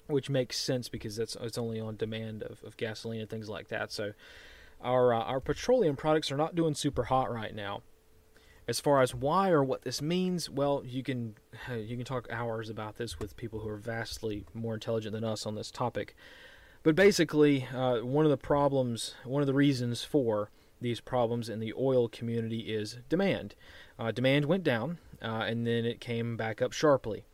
[0.06, 3.70] which makes sense because that's it's only on demand of, of gasoline and things like
[3.70, 3.92] that.
[3.92, 4.14] So
[4.80, 7.82] our uh, our petroleum products are not doing super hot right now.
[8.68, 11.36] As far as why or what this means, well, you can
[11.76, 15.46] you can talk hours about this with people who are vastly more intelligent than us
[15.46, 16.16] on this topic.
[16.84, 21.60] But basically, uh, one of the problems, one of the reasons for these problems in
[21.60, 23.56] the oil community is demand.
[23.98, 27.26] Uh, demand went down, uh, and then it came back up sharply.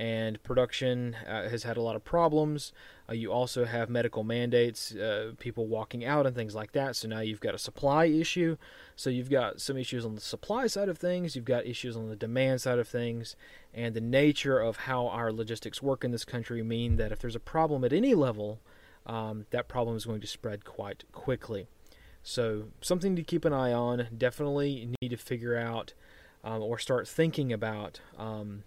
[0.00, 2.72] And production uh, has had a lot of problems.
[3.06, 6.96] Uh, you also have medical mandates, uh, people walking out, and things like that.
[6.96, 8.56] So now you've got a supply issue.
[8.96, 12.08] So you've got some issues on the supply side of things, you've got issues on
[12.08, 13.36] the demand side of things,
[13.74, 17.36] and the nature of how our logistics work in this country mean that if there's
[17.36, 18.58] a problem at any level,
[19.04, 21.66] um, that problem is going to spread quite quickly.
[22.22, 24.06] So, something to keep an eye on.
[24.16, 25.92] Definitely need to figure out
[26.42, 28.64] um, or start thinking about um,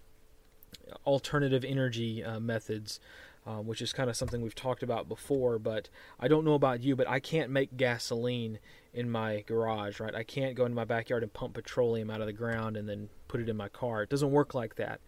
[1.06, 3.00] alternative energy uh, methods,
[3.46, 5.58] uh, which is kind of something we've talked about before.
[5.58, 8.58] But I don't know about you, but I can't make gasoline
[8.92, 10.14] in my garage, right?
[10.14, 13.08] I can't go into my backyard and pump petroleum out of the ground and then
[13.28, 14.02] put it in my car.
[14.02, 15.00] It doesn't work like that.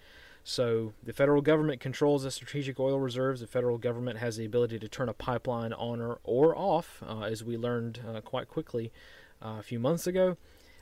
[0.49, 3.41] So the federal government controls the strategic oil reserves.
[3.41, 7.23] The federal government has the ability to turn a pipeline on or, or off, uh,
[7.23, 8.93] as we learned uh, quite quickly
[9.45, 10.37] uh, a few months ago.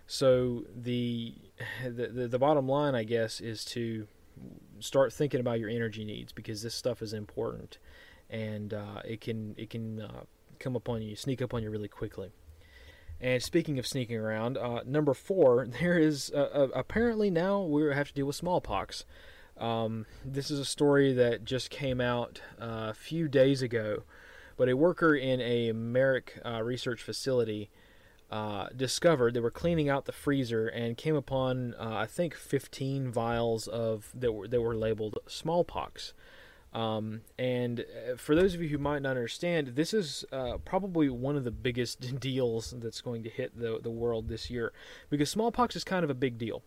[0.06, 1.34] So the,
[1.82, 4.06] the, the the bottom line, I guess, is to
[4.80, 7.78] start thinking about your energy needs because this stuff is important,
[8.30, 10.24] and uh, it can it can uh,
[10.58, 12.30] come upon you, sneak up on you really quickly.
[13.20, 18.08] And speaking of sneaking around, uh, number four, there is uh, apparently now we have
[18.08, 19.04] to deal with smallpox.
[19.56, 24.02] Um, this is a story that just came out uh, a few days ago,
[24.56, 27.70] but a worker in a Merck uh, research facility
[28.30, 33.10] uh, discovered they were cleaning out the freezer and came upon uh, I think 15
[33.10, 36.14] vials of that were that were labeled smallpox.
[36.72, 41.08] Um, and uh, for those of you who might not understand, this is uh, probably
[41.08, 44.72] one of the biggest deals that's going to hit the the world this year
[45.10, 46.62] because smallpox is kind of a big deal.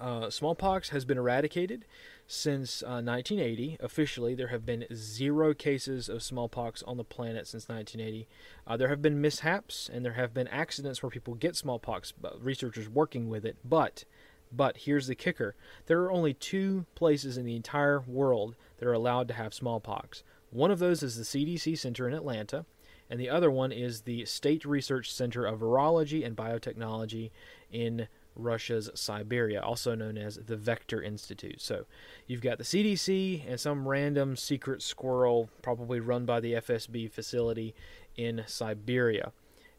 [0.00, 1.84] Uh, smallpox has been eradicated
[2.26, 3.76] since uh, 1980.
[3.80, 8.26] Officially, there have been zero cases of smallpox on the planet since 1980.
[8.66, 12.88] Uh, there have been mishaps and there have been accidents where people get smallpox, researchers
[12.88, 13.58] working with it.
[13.62, 14.04] But,
[14.50, 18.94] but here's the kicker: there are only two places in the entire world that are
[18.94, 20.22] allowed to have smallpox.
[20.50, 22.64] One of those is the CDC Center in Atlanta,
[23.10, 27.30] and the other one is the State Research Center of Virology and Biotechnology
[27.70, 28.08] in
[28.42, 31.60] Russia's Siberia, also known as the Vector Institute.
[31.60, 31.86] So
[32.26, 37.74] you've got the CDC and some random secret squirrel, probably run by the FSB facility
[38.16, 39.32] in Siberia.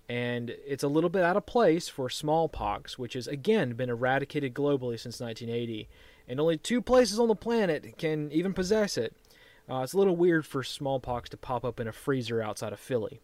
[0.09, 4.53] And it's a little bit out of place for smallpox, which has again been eradicated
[4.53, 5.87] globally since 1980.
[6.27, 9.15] And only two places on the planet can even possess it
[9.69, 12.79] uh, it's a little weird for smallpox to pop up in a freezer outside of
[12.79, 13.21] Philly.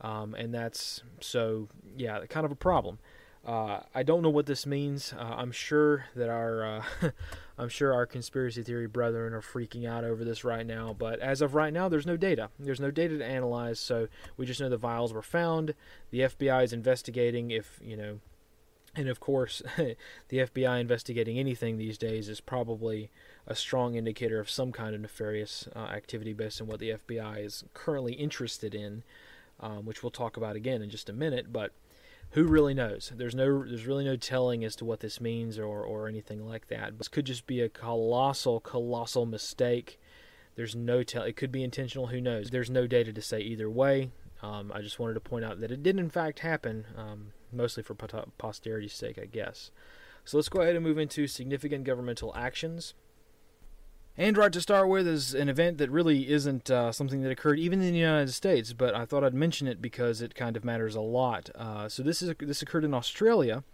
[0.00, 2.98] Um, and that's so, yeah, kind of a problem.
[3.44, 5.12] Uh, I don't know what this means.
[5.18, 6.84] Uh, I'm sure that our, uh,
[7.58, 10.94] I'm sure our conspiracy theory brethren are freaking out over this right now.
[10.96, 12.50] But as of right now, there's no data.
[12.58, 13.80] There's no data to analyze.
[13.80, 15.74] So we just know the vials were found.
[16.10, 18.20] The FBI is investigating if you know,
[18.94, 19.96] and of course, the
[20.30, 23.10] FBI investigating anything these days is probably
[23.48, 27.44] a strong indicator of some kind of nefarious uh, activity based on what the FBI
[27.44, 29.02] is currently interested in,
[29.58, 31.52] um, which we'll talk about again in just a minute.
[31.52, 31.72] But
[32.32, 33.12] who really knows?
[33.14, 36.68] There's no, there's really no telling as to what this means or or anything like
[36.68, 36.98] that.
[36.98, 40.00] This could just be a colossal, colossal mistake.
[40.54, 41.22] There's no tell.
[41.22, 42.08] It could be intentional.
[42.08, 42.50] Who knows?
[42.50, 44.10] There's no data to say either way.
[44.42, 47.82] Um, I just wanted to point out that it did in fact happen, um, mostly
[47.82, 49.70] for posterity's sake, I guess.
[50.24, 52.94] So let's go ahead and move into significant governmental actions.
[54.18, 57.80] Android to start with is an event that really isn't uh, something that occurred even
[57.80, 60.94] in the United States, but I thought I'd mention it because it kind of matters
[60.94, 61.48] a lot.
[61.54, 63.64] Uh, so this is this occurred in Australia,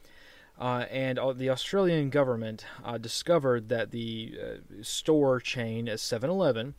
[0.56, 6.74] uh, and the Australian government uh, discovered that the uh, store chain 7-Eleven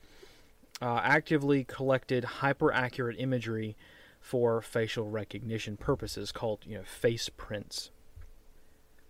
[0.82, 3.76] uh, actively collected hyper accurate imagery
[4.22, 7.92] for facial recognition purposes, called you know face prints.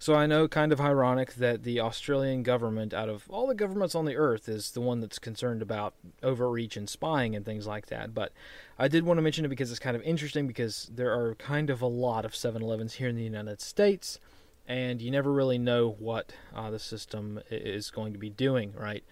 [0.02, 3.96] So I know, kind of ironic, that the Australian government, out of all the governments
[3.96, 7.88] on the earth, is the one that's concerned about overreach and spying and things like
[7.88, 8.14] that.
[8.14, 8.32] But
[8.78, 11.70] I did want to mention it because it's kind of interesting because there are kind
[11.70, 14.22] of a lot of 7 Elevens here in the United States,
[14.66, 19.04] and you never really know what uh, the system is going to be doing, right?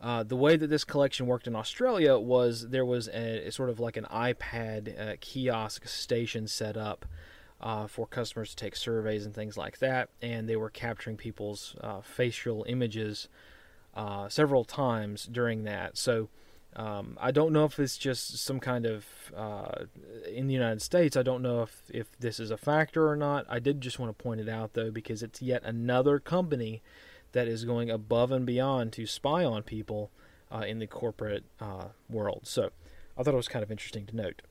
[0.00, 3.78] Uh, the way that this collection worked in Australia was there was a, sort of
[3.78, 7.04] like an iPad uh, kiosk station set up
[7.60, 11.76] uh, for customers to take surveys and things like that, and they were capturing people's
[11.80, 13.28] uh, facial images
[13.94, 15.98] uh, several times during that.
[15.98, 16.28] So
[16.76, 19.04] um, I don't know if it's just some kind of
[19.36, 19.84] uh,
[20.32, 21.16] in the United States.
[21.16, 23.44] I don't know if if this is a factor or not.
[23.48, 26.82] I did just want to point it out though because it's yet another company
[27.32, 30.10] that is going above and beyond to spy on people
[30.52, 32.42] uh, in the corporate uh, world.
[32.44, 32.70] So
[33.18, 34.42] I thought it was kind of interesting to note.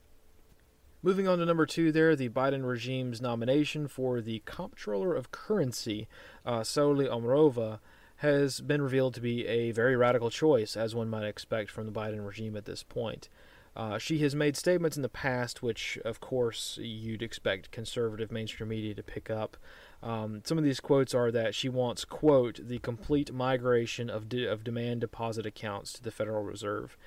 [1.02, 6.10] Moving on to number two, there, the Biden regime's nomination for the Comptroller of Currency,
[6.46, 7.80] uh, Saule Omarova,
[8.18, 11.94] has been revealed to be a very radical choice, as one might expect from the
[11.94, 13.30] Biden regime at this point.
[13.78, 18.68] Uh, she has made statements in the past, which, of course, you'd expect conservative mainstream
[18.68, 19.56] media to pick up.
[20.04, 24.46] Um, some of these quotes are that she wants, quote, the complete migration of, de-
[24.46, 26.98] of demand deposit accounts to the Federal Reserve,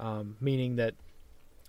[0.00, 0.94] um, meaning that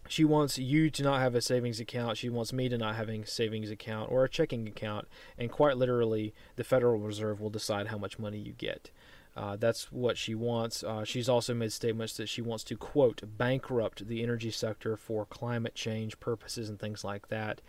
[0.08, 2.18] she wants you to not have a savings account.
[2.18, 5.08] She wants me to not having a savings account or a checking account.
[5.38, 8.92] And quite literally, the Federal Reserve will decide how much money you get.
[9.36, 10.84] Uh, that's what she wants.
[10.84, 15.26] Uh, she's also made statements that she wants to, quote, bankrupt the energy sector for
[15.26, 17.62] climate change purposes and things like that.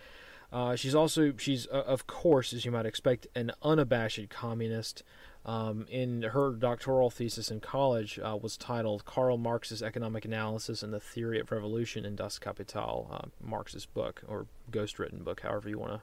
[0.53, 5.03] Uh, she's also, she's, uh, of course, as you might expect, an unabashed communist.
[5.47, 10.93] Um, in her doctoral thesis in college uh, was titled Karl Marx's Economic Analysis and
[10.93, 15.79] the Theory of Revolution in Das Kapital, uh, Marx's book, or ghostwritten book, however you
[15.79, 16.01] want to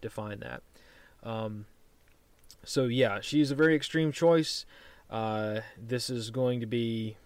[0.00, 0.62] define that.
[1.24, 1.66] Um,
[2.62, 4.64] so, yeah, she's a very extreme choice.
[5.10, 7.16] Uh, this is going to be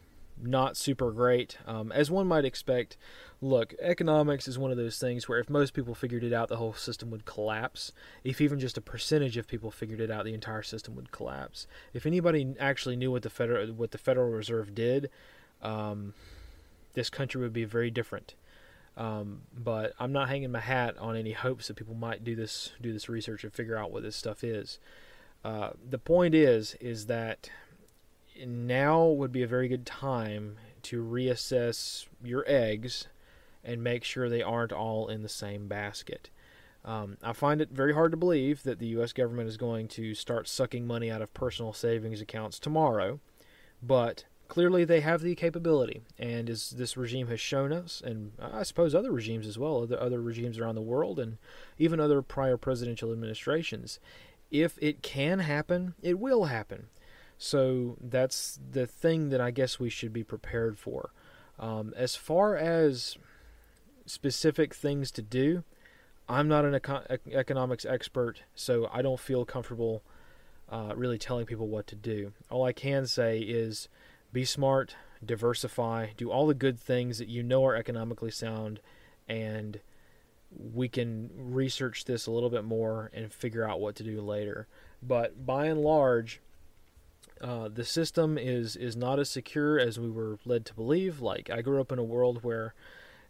[0.42, 1.58] not super great.
[1.66, 2.96] Um, as one might expect,
[3.40, 6.56] look, economics is one of those things where if most people figured it out, the
[6.56, 7.92] whole system would collapse.
[8.22, 11.66] If even just a percentage of people figured it out, the entire system would collapse.
[11.94, 15.10] If anybody actually knew what the federal what the Federal Reserve did,
[15.62, 16.14] um,
[16.94, 18.34] this country would be very different.
[18.96, 22.72] Um, but I'm not hanging my hat on any hopes that people might do this
[22.82, 24.78] do this research and figure out what this stuff is.
[25.42, 27.48] Uh, the point is is that
[28.46, 33.06] now would be a very good time to reassess your eggs
[33.64, 36.30] and make sure they aren't all in the same basket.
[36.84, 39.12] Um, I find it very hard to believe that the U.S.
[39.12, 43.20] government is going to start sucking money out of personal savings accounts tomorrow,
[43.82, 46.02] but clearly they have the capability.
[46.18, 50.00] And as this regime has shown us, and I suppose other regimes as well, other,
[50.00, 51.36] other regimes around the world, and
[51.78, 54.00] even other prior presidential administrations,
[54.50, 56.86] if it can happen, it will happen.
[57.36, 61.12] So that's the thing that I guess we should be prepared for.
[61.58, 63.16] Um, as far as
[64.10, 65.64] specific things to do,
[66.28, 70.02] I'm not an econ- economics expert, so I don't feel comfortable
[70.70, 72.32] uh, really telling people what to do.
[72.50, 73.88] All I can say is
[74.32, 74.94] be smart,
[75.24, 78.80] diversify, do all the good things that you know are economically sound,
[79.28, 79.80] and
[80.50, 84.66] we can research this a little bit more and figure out what to do later.
[85.02, 86.40] But by and large,
[87.40, 91.20] uh, the system is is not as secure as we were led to believe.
[91.20, 92.74] Like I grew up in a world where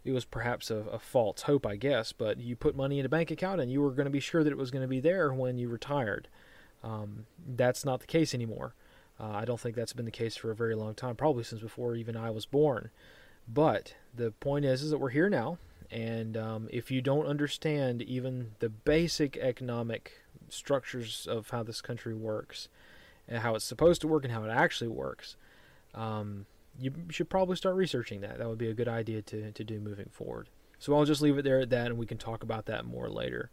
[0.03, 3.09] it was perhaps a, a false hope, I guess, but you put money in a
[3.09, 4.99] bank account and you were going to be sure that it was going to be
[4.99, 6.27] there when you retired.
[6.83, 7.25] Um,
[7.55, 8.73] that's not the case anymore.
[9.19, 11.61] Uh, I don't think that's been the case for a very long time, probably since
[11.61, 12.89] before even I was born.
[13.47, 15.59] But the point is, is that we're here now,
[15.91, 20.13] and um, if you don't understand even the basic economic
[20.49, 22.67] structures of how this country works,
[23.27, 25.35] and how it's supposed to work, and how it actually works,
[25.93, 26.47] um,
[26.81, 28.39] you should probably start researching that.
[28.39, 30.49] That would be a good idea to, to do moving forward.
[30.79, 33.07] So I'll just leave it there at that, and we can talk about that more
[33.07, 33.51] later.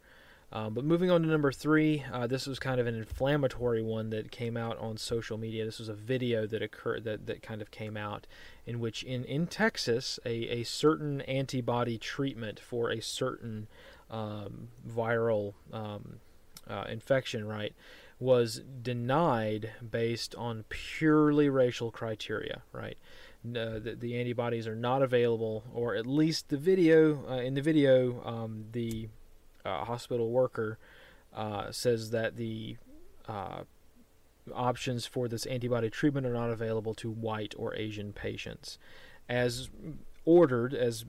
[0.51, 4.09] Um, but moving on to number three, uh, this was kind of an inflammatory one
[4.09, 5.63] that came out on social media.
[5.63, 8.25] This was a video that occurred that, that kind of came out
[8.65, 13.67] in which in, in Texas a, a certain antibody treatment for a certain
[14.09, 16.19] um, viral um,
[16.67, 17.75] uh, infection, right,
[18.19, 22.97] was denied based on purely racial criteria, right?
[23.45, 27.61] Uh, the, the, antibodies are not available, or at least the video uh, in the
[27.61, 29.07] video, um, the
[29.63, 30.77] uh, hospital worker
[31.33, 32.75] uh, says that the
[33.29, 33.61] uh,
[34.53, 38.77] options for this antibody treatment are not available to white or Asian patients,
[39.29, 39.69] as
[40.25, 41.05] ordered, as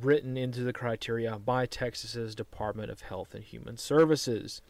[0.00, 4.62] written into the criteria by Texas's Department of Health and Human Services.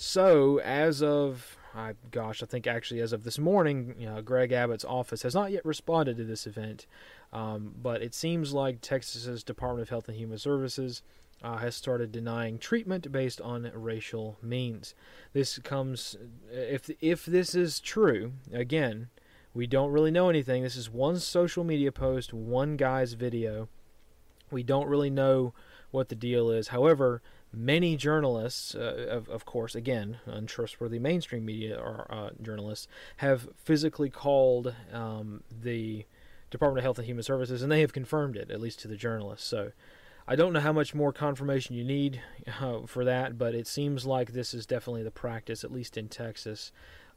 [0.00, 4.52] So, as of, I, gosh, I think actually as of this morning, you know, Greg
[4.52, 6.86] Abbott's office has not yet responded to this event,
[7.32, 11.02] um, but it seems like Texas's Department of Health and Human Services
[11.42, 14.94] uh, has started denying treatment based on racial means.
[15.32, 16.14] This comes,
[16.48, 19.08] if if this is true, again,
[19.52, 20.62] we don't really know anything.
[20.62, 23.68] This is one social media post, one guy's video.
[24.48, 25.54] We don't really know
[25.90, 26.68] what the deal is.
[26.68, 27.20] However,
[27.52, 32.88] many journalists, uh, of, of course, again, untrustworthy mainstream media or uh, journalists,
[33.18, 36.04] have physically called um, the
[36.50, 38.96] Department of Health and Human Services, and they have confirmed it, at least to the
[38.96, 39.46] journalists.
[39.46, 39.72] So
[40.26, 42.20] I don't know how much more confirmation you need
[42.60, 46.08] uh, for that, but it seems like this is definitely the practice, at least in
[46.08, 46.70] Texas.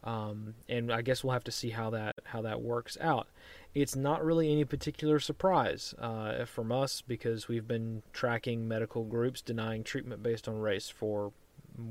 [0.03, 3.27] Um, and I guess we'll have to see how that how that works out.
[3.73, 9.41] It's not really any particular surprise uh, from us because we've been tracking medical groups
[9.41, 11.31] denying treatment based on race for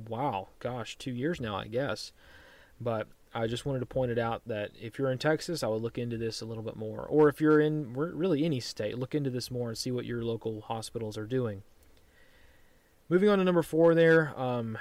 [0.09, 2.13] wow, gosh, two years now, I guess.
[2.81, 5.83] But I just wanted to point it out that if you're in Texas, I would
[5.83, 7.07] look into this a little bit more.
[7.07, 10.23] Or if you're in really any state, look into this more and see what your
[10.23, 11.63] local hospitals are doing.
[13.09, 14.79] Moving on to number four, there, um,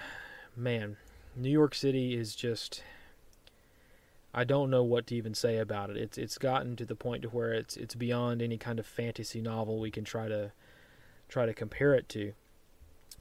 [0.56, 0.98] man,
[1.36, 2.84] New York City is just.
[4.34, 5.98] I don't know what to even say about it.
[5.98, 9.42] It's it's gotten to the point to where it's it's beyond any kind of fantasy
[9.42, 10.52] novel we can try to
[11.28, 12.34] try to compare it to.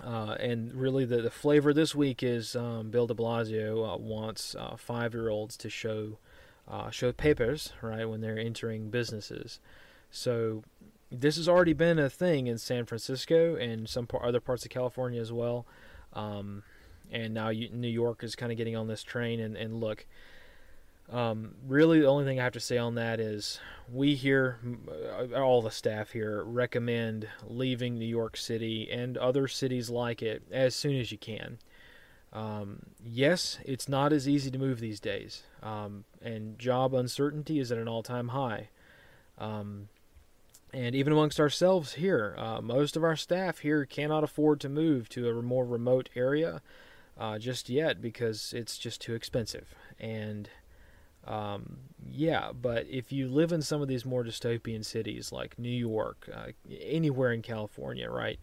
[0.01, 4.55] Uh, and really, the, the flavor this week is um, Bill De Blasio uh, wants
[4.55, 6.19] uh, five year olds to show
[6.69, 9.61] uh, show papers right when they're entering businesses.
[10.11, 10.63] So
[11.11, 14.71] this has already been a thing in San Francisco and some par- other parts of
[14.71, 15.67] California as well.
[16.13, 16.63] Um,
[17.11, 19.41] and now you, New York is kind of getting on this train.
[19.41, 20.07] And, and look,
[21.11, 25.41] um, really, the only thing I have to say on that is we here, uh,
[25.41, 30.75] all the staff here, recommend leaving New York City and other cities like it as
[30.75, 31.59] soon as you can.
[32.33, 37.73] Um, yes, it's not as easy to move these days, um, and job uncertainty is
[37.73, 38.69] at an all time high.
[39.39, 39.89] Um,
[40.75, 45.09] and even amongst ourselves here, uh, most of our staff here cannot afford to move
[45.11, 46.61] to a more remote area
[47.19, 49.75] uh, just yet because it's just too expensive.
[49.99, 50.51] And
[51.29, 51.77] um,
[52.11, 56.29] yeah, but if you live in some of these more dystopian cities like New York,
[56.35, 56.49] uh,
[56.81, 58.41] anywhere in California, right?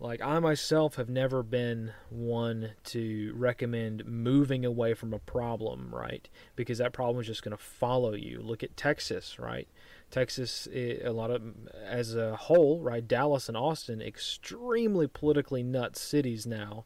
[0.00, 6.28] Like I myself have never been one to recommend moving away from a problem, right?
[6.56, 8.40] Because that problem is just going to follow you.
[8.40, 9.68] Look at Texas, right?
[10.10, 11.42] Texas, a lot of
[11.84, 13.06] as a whole, right?
[13.06, 16.84] Dallas and Austin, extremely politically nuts cities now,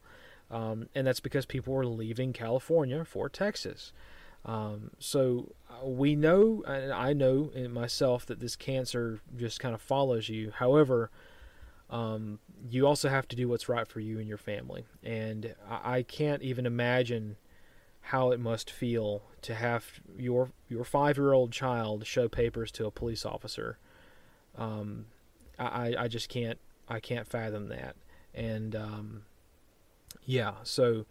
[0.51, 3.93] um, and that's because people are leaving California for Texas.
[4.47, 9.75] Um, so uh, we know, and I know in myself that this cancer just kind
[9.75, 10.53] of follows you.
[10.53, 11.11] However,
[11.91, 12.39] um,
[12.71, 14.87] you also have to do what's right for you and your family.
[15.03, 17.37] And I, can't even imagine
[18.01, 19.85] how it must feel to have
[20.17, 23.79] your your five year old child show papers to a police officer.
[24.57, 25.07] Um,
[25.59, 27.97] I I just can't I can't fathom that,
[28.35, 29.23] and um,
[30.25, 31.05] yeah, so.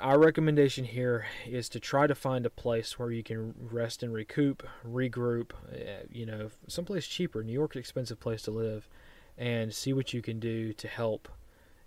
[0.00, 4.12] Our recommendation here is to try to find a place where you can rest and
[4.12, 7.42] recoup, regroup, uh, you know, someplace cheaper.
[7.42, 8.88] New York's an expensive place to live,
[9.36, 11.28] and see what you can do to help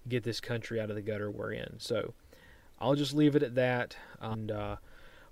[0.07, 1.75] get this country out of the gutter we're in.
[1.77, 2.13] So
[2.79, 3.95] I'll just leave it at that.
[4.19, 4.75] And uh,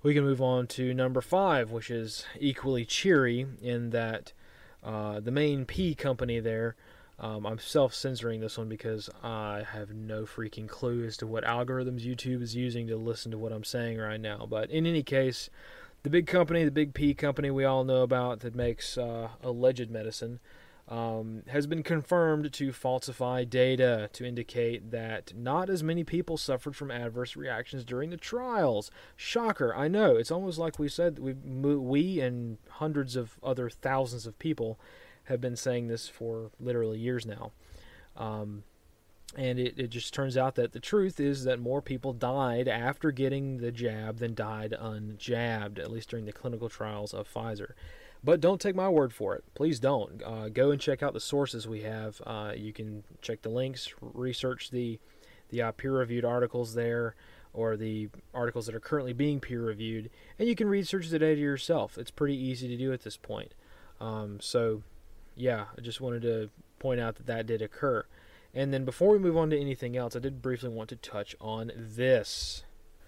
[0.02, 4.32] we can move on to number five, which is equally cheery in that
[4.82, 6.76] uh, the main P company there.
[7.20, 11.44] Um, I'm self censoring this one because I have no freaking clue as to what
[11.44, 14.46] algorithms YouTube is using to listen to what I'm saying right now.
[14.48, 15.50] But in any case,
[16.04, 19.90] the big company, the big P company we all know about that makes uh, alleged
[19.90, 20.38] medicine,
[20.86, 26.76] um, has been confirmed to falsify data to indicate that not as many people suffered
[26.76, 28.92] from adverse reactions during the trials.
[29.16, 29.74] Shocker!
[29.74, 34.38] I know it's almost like we said we we and hundreds of other thousands of
[34.38, 34.78] people
[35.28, 37.52] have been saying this for literally years now.
[38.16, 38.64] Um,
[39.36, 43.10] and it, it just turns out that the truth is that more people died after
[43.10, 47.72] getting the jab than died unjabbed, at least during the clinical trials of Pfizer.
[48.24, 49.44] But don't take my word for it.
[49.54, 50.22] Please don't.
[50.24, 52.20] Uh, go and check out the sources we have.
[52.26, 54.98] Uh, you can check the links, research the
[55.50, 57.14] the uh, peer-reviewed articles there,
[57.54, 61.96] or the articles that are currently being peer-reviewed, and you can research the data yourself.
[61.96, 63.54] It's pretty easy to do at this point.
[63.98, 64.82] Um, so,
[65.38, 68.04] yeah, I just wanted to point out that that did occur.
[68.54, 71.36] And then before we move on to anything else, I did briefly want to touch
[71.40, 72.64] on this.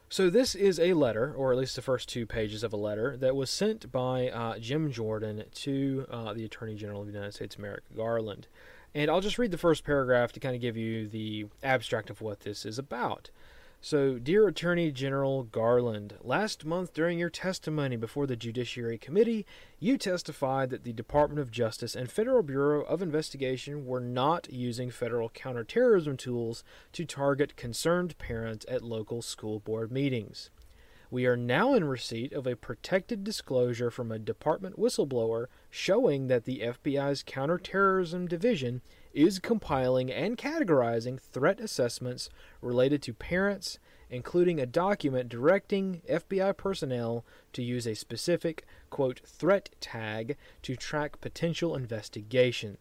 [0.08, 3.16] So this is a letter, or at least the first two pages of a letter,
[3.16, 7.32] that was sent by uh, Jim Jordan to uh, the Attorney General of the United
[7.32, 8.48] States, Merrick Garland.
[8.92, 12.20] And I'll just read the first paragraph to kind of give you the abstract of
[12.20, 13.30] what this is about.
[13.82, 19.46] So, dear Attorney General Garland, last month during your testimony before the Judiciary Committee,
[19.78, 24.90] you testified that the Department of Justice and Federal Bureau of Investigation were not using
[24.90, 26.62] federal counterterrorism tools
[26.92, 30.50] to target concerned parents at local school board meetings.
[31.10, 36.44] We are now in receipt of a protected disclosure from a department whistleblower showing that
[36.44, 38.82] the FBI's Counterterrorism Division
[39.12, 42.28] is compiling and categorizing threat assessments
[42.60, 49.70] related to parents, including a document directing FBI personnel to use a specific, quote, threat
[49.80, 52.76] tag to track potential investigation.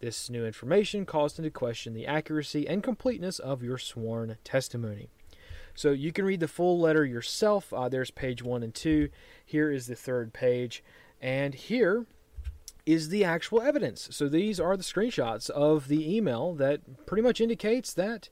[0.00, 5.10] This new information caused into question the accuracy and completeness of your sworn testimony.
[5.74, 7.72] So you can read the full letter yourself.
[7.72, 9.10] Uh, there's page one and two.
[9.44, 10.82] Here is the third page.
[11.20, 12.06] And here
[12.92, 14.08] is the actual evidence.
[14.10, 18.28] So these are the screenshots of the email that pretty much indicates that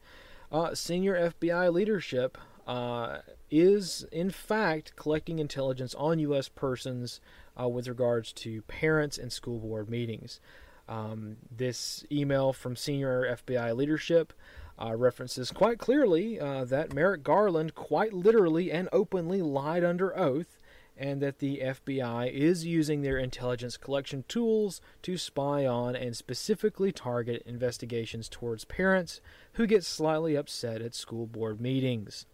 [0.51, 2.37] uh, senior FBI leadership
[2.67, 3.19] uh,
[3.51, 6.49] is, in fact, collecting intelligence on U.S.
[6.49, 7.21] persons
[7.61, 10.41] uh, with regards to parents and school board meetings.
[10.89, 14.33] Um, this email from senior FBI leadership
[14.81, 20.58] uh, references quite clearly uh, that Merrick Garland quite literally and openly lied under oath
[20.99, 26.91] and that the FBI is using their intelligence collection tools to spy on and specifically
[26.91, 29.21] target investigations towards parents
[29.53, 32.27] who get slightly upset at school board meetings.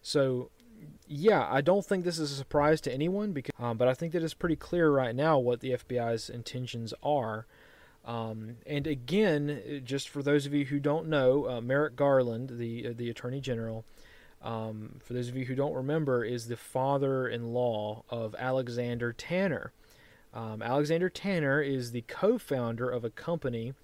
[0.00, 0.50] So,
[1.06, 4.12] yeah, I don't think this is a surprise to anyone, because, um, but I think
[4.12, 7.46] that it's pretty clear right now what the FBI's intentions are.
[8.04, 12.88] Um, and again, just for those of you who don't know, uh, Merrick Garland, the
[12.88, 13.84] uh, the Attorney General,
[14.42, 19.72] um, for those of you who don't remember, is the father-in-law of Alexander Tanner.
[20.32, 23.74] Um, Alexander Tanner is the co-founder of a company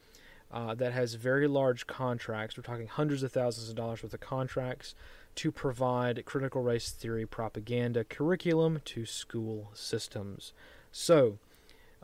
[0.53, 2.57] uh, that has very large contracts.
[2.57, 4.95] We're talking hundreds of thousands of dollars worth of contracts
[5.37, 10.53] to provide critical race theory propaganda curriculum to school systems.
[10.93, 11.39] So,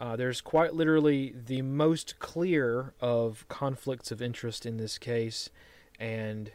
[0.01, 5.51] uh, there's quite literally the most clear of conflicts of interest in this case,
[5.99, 6.51] and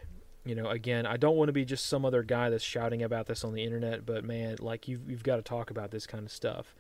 [0.46, 3.26] you know, again, I don't want to be just some other guy that's shouting about
[3.26, 6.24] this on the internet, but man, like you've you've got to talk about this kind
[6.24, 6.76] of stuff,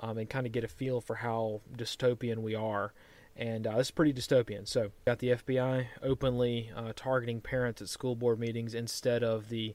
[0.00, 2.92] um, and kind of get a feel for how dystopian we are.
[3.36, 4.66] And uh, it's pretty dystopian.
[4.66, 9.74] So, got the FBI openly uh, targeting parents at school board meetings instead of the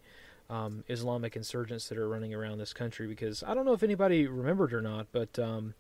[0.49, 3.07] um, Islamic insurgents that are running around this country.
[3.07, 5.75] Because I don't know if anybody remembered or not, but um,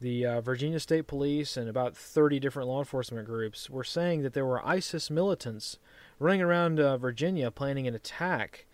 [0.00, 4.32] the uh, Virginia State Police and about 30 different law enforcement groups were saying that
[4.32, 5.78] there were ISIS militants
[6.20, 8.66] running around uh, Virginia planning an attack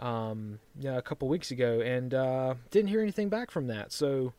[0.00, 3.92] um, yeah, a couple weeks ago, and uh, didn't hear anything back from that.
[3.92, 4.32] So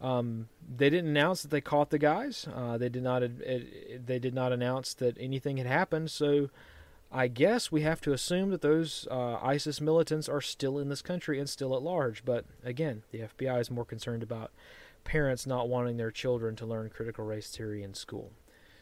[0.00, 2.48] um, they didn't announce that they caught the guys.
[2.54, 3.20] Uh, they did not.
[3.20, 6.10] They did not announce that anything had happened.
[6.10, 6.50] So
[7.10, 11.02] I guess we have to assume that those uh, ISIS militants are still in this
[11.02, 12.24] country and still at large.
[12.24, 14.52] But again, the FBI is more concerned about
[15.04, 18.32] parents not wanting their children to learn critical race theory in school.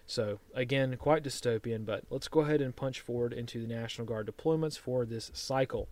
[0.07, 4.31] So, again, quite dystopian, but let's go ahead and punch forward into the National Guard
[4.31, 5.89] deployments for this cycle.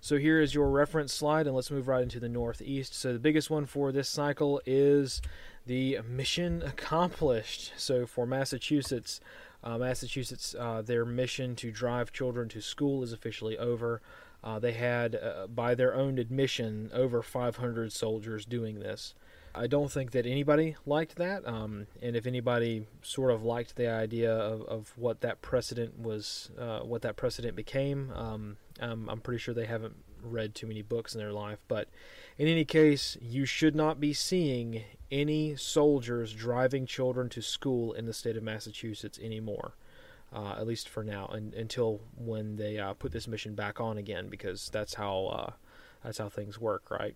[0.00, 2.94] So, here is your reference slide, and let's move right into the Northeast.
[2.94, 5.20] So, the biggest one for this cycle is
[5.66, 7.72] the mission accomplished.
[7.76, 9.20] So, for Massachusetts,
[9.64, 14.00] uh, Massachusetts, uh, their mission to drive children to school is officially over.
[14.44, 19.14] Uh, they had, uh, by their own admission, over 500 soldiers doing this.
[19.56, 23.90] I don't think that anybody liked that, um, and if anybody sort of liked the
[23.90, 29.20] idea of, of what that precedent was, uh, what that precedent became, um, um, I'm
[29.20, 31.58] pretty sure they haven't read too many books in their life.
[31.68, 31.88] But
[32.36, 38.06] in any case, you should not be seeing any soldiers driving children to school in
[38.06, 39.74] the state of Massachusetts anymore.
[40.32, 43.96] Uh, at least for now, and, until when they uh, put this mission back on
[43.96, 45.52] again, because that's how uh,
[46.02, 47.14] that's how things work, right?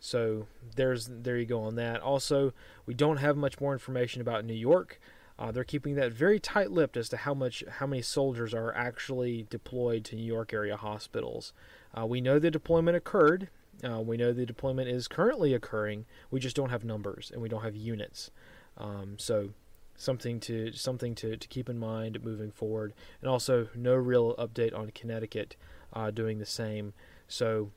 [0.00, 0.46] So
[0.76, 2.00] there's there you go on that.
[2.00, 2.52] Also,
[2.86, 5.00] we don't have much more information about New York.
[5.38, 9.46] Uh, they're keeping that very tight-lipped as to how much how many soldiers are actually
[9.50, 11.52] deployed to New York area hospitals.
[11.96, 13.48] Uh, we know the deployment occurred.
[13.84, 16.06] Uh, we know the deployment is currently occurring.
[16.30, 18.32] We just don't have numbers and we don't have units.
[18.76, 19.50] Um, so
[19.96, 22.92] something to something to, to keep in mind moving forward.
[23.20, 25.56] And also no real update on Connecticut
[25.92, 26.94] uh, doing the same.
[27.28, 27.70] So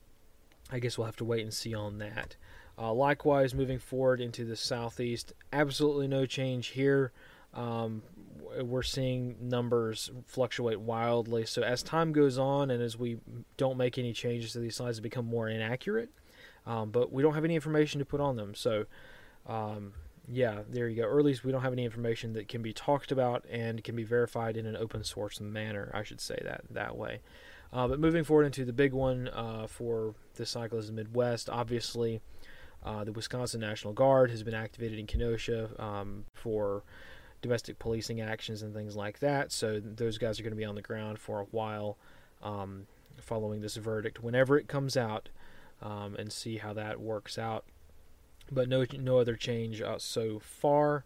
[0.72, 2.36] I guess we'll have to wait and see on that.
[2.78, 7.12] Uh, likewise, moving forward into the southeast, absolutely no change here.
[7.54, 8.02] Um,
[8.60, 11.44] we're seeing numbers fluctuate wildly.
[11.44, 13.18] So as time goes on, and as we
[13.56, 16.10] don't make any changes to these slides, they become more inaccurate.
[16.66, 18.54] Um, but we don't have any information to put on them.
[18.54, 18.86] So
[19.46, 19.92] um,
[20.30, 21.08] yeah, there you go.
[21.08, 23.96] Or at least we don't have any information that can be talked about and can
[23.96, 25.90] be verified in an open source manner.
[25.94, 27.20] I should say that that way.
[27.72, 31.48] Uh, but moving forward into the big one uh, for the cycle is the Midwest.
[31.48, 32.20] Obviously,
[32.84, 36.82] uh, the Wisconsin National Guard has been activated in Kenosha um, for
[37.40, 39.52] domestic policing actions and things like that.
[39.52, 41.96] So those guys are going to be on the ground for a while
[42.42, 42.86] um,
[43.18, 45.28] following this verdict whenever it comes out
[45.80, 47.64] um, and see how that works out.
[48.50, 51.04] But no, no other change uh, so far.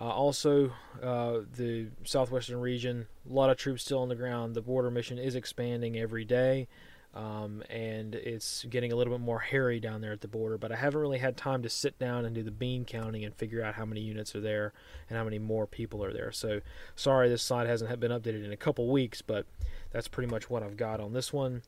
[0.00, 0.72] Uh, also,
[1.02, 4.54] uh, the southwestern region, a lot of troops still on the ground.
[4.54, 6.66] The border mission is expanding every day,
[7.14, 10.58] um, and it's getting a little bit more hairy down there at the border.
[10.58, 13.32] But I haven't really had time to sit down and do the bean counting and
[13.36, 14.72] figure out how many units are there
[15.08, 16.32] and how many more people are there.
[16.32, 16.60] So,
[16.96, 19.46] sorry, this slide hasn't been updated in a couple weeks, but
[19.92, 21.62] that's pretty much what I've got on this one.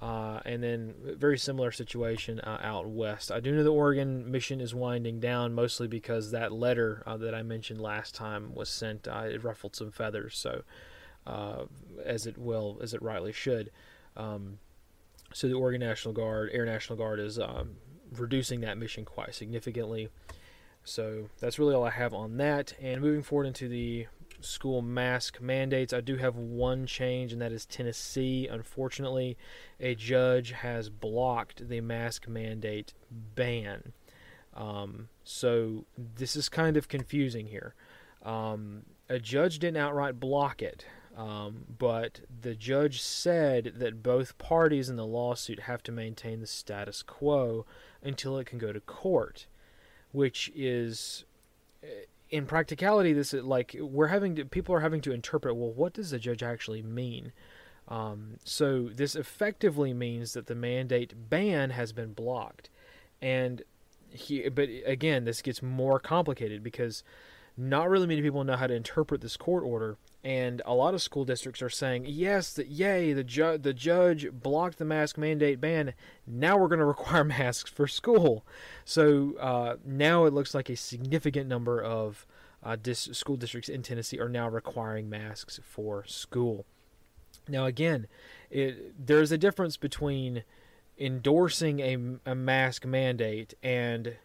[0.00, 3.30] Uh, and then very similar situation uh, out west.
[3.30, 7.34] I do know the Oregon mission is winding down mostly because that letter uh, that
[7.34, 9.06] I mentioned last time was sent.
[9.06, 10.62] Uh, it ruffled some feathers, so
[11.26, 11.64] uh,
[12.02, 13.70] as it will, as it rightly should.
[14.16, 14.58] Um,
[15.34, 17.76] so the Oregon National Guard, Air National Guard, is um,
[18.16, 20.08] reducing that mission quite significantly.
[20.82, 22.72] So that's really all I have on that.
[22.80, 24.06] And moving forward into the
[24.40, 25.92] school mask mandates.
[25.92, 28.48] I do have one change, and that is Tennessee.
[28.50, 29.36] Unfortunately,
[29.78, 33.92] a judge has blocked the mask mandate ban.
[34.54, 37.74] Um, so this is kind of confusing here.
[38.22, 40.84] Um, a judge didn't outright block it,
[41.16, 46.46] um, but the judge said that both parties in the lawsuit have to maintain the
[46.46, 47.64] status quo
[48.02, 49.46] until it can go to court,
[50.12, 51.24] which is
[52.30, 55.56] in practicality, this is like we're having to, people are having to interpret.
[55.56, 57.32] Well, what does the judge actually mean?
[57.88, 62.70] Um, so this effectively means that the mandate ban has been blocked,
[63.20, 63.62] and
[64.10, 64.48] he.
[64.48, 67.02] But again, this gets more complicated because
[67.56, 71.00] not really many people know how to interpret this court order, and a lot of
[71.00, 75.60] school districts are saying, "Yes, that yay, the judge the judge blocked the mask mandate
[75.60, 75.94] ban.
[76.26, 78.44] Now we're going to require masks for school."
[78.84, 82.26] So uh, now it looks like a significant number of
[82.62, 86.66] uh, dis- school districts in Tennessee are now requiring masks for school.
[87.48, 88.06] Now, again,
[88.50, 90.44] it, there's a difference between
[90.98, 94.16] endorsing a, a mask mandate and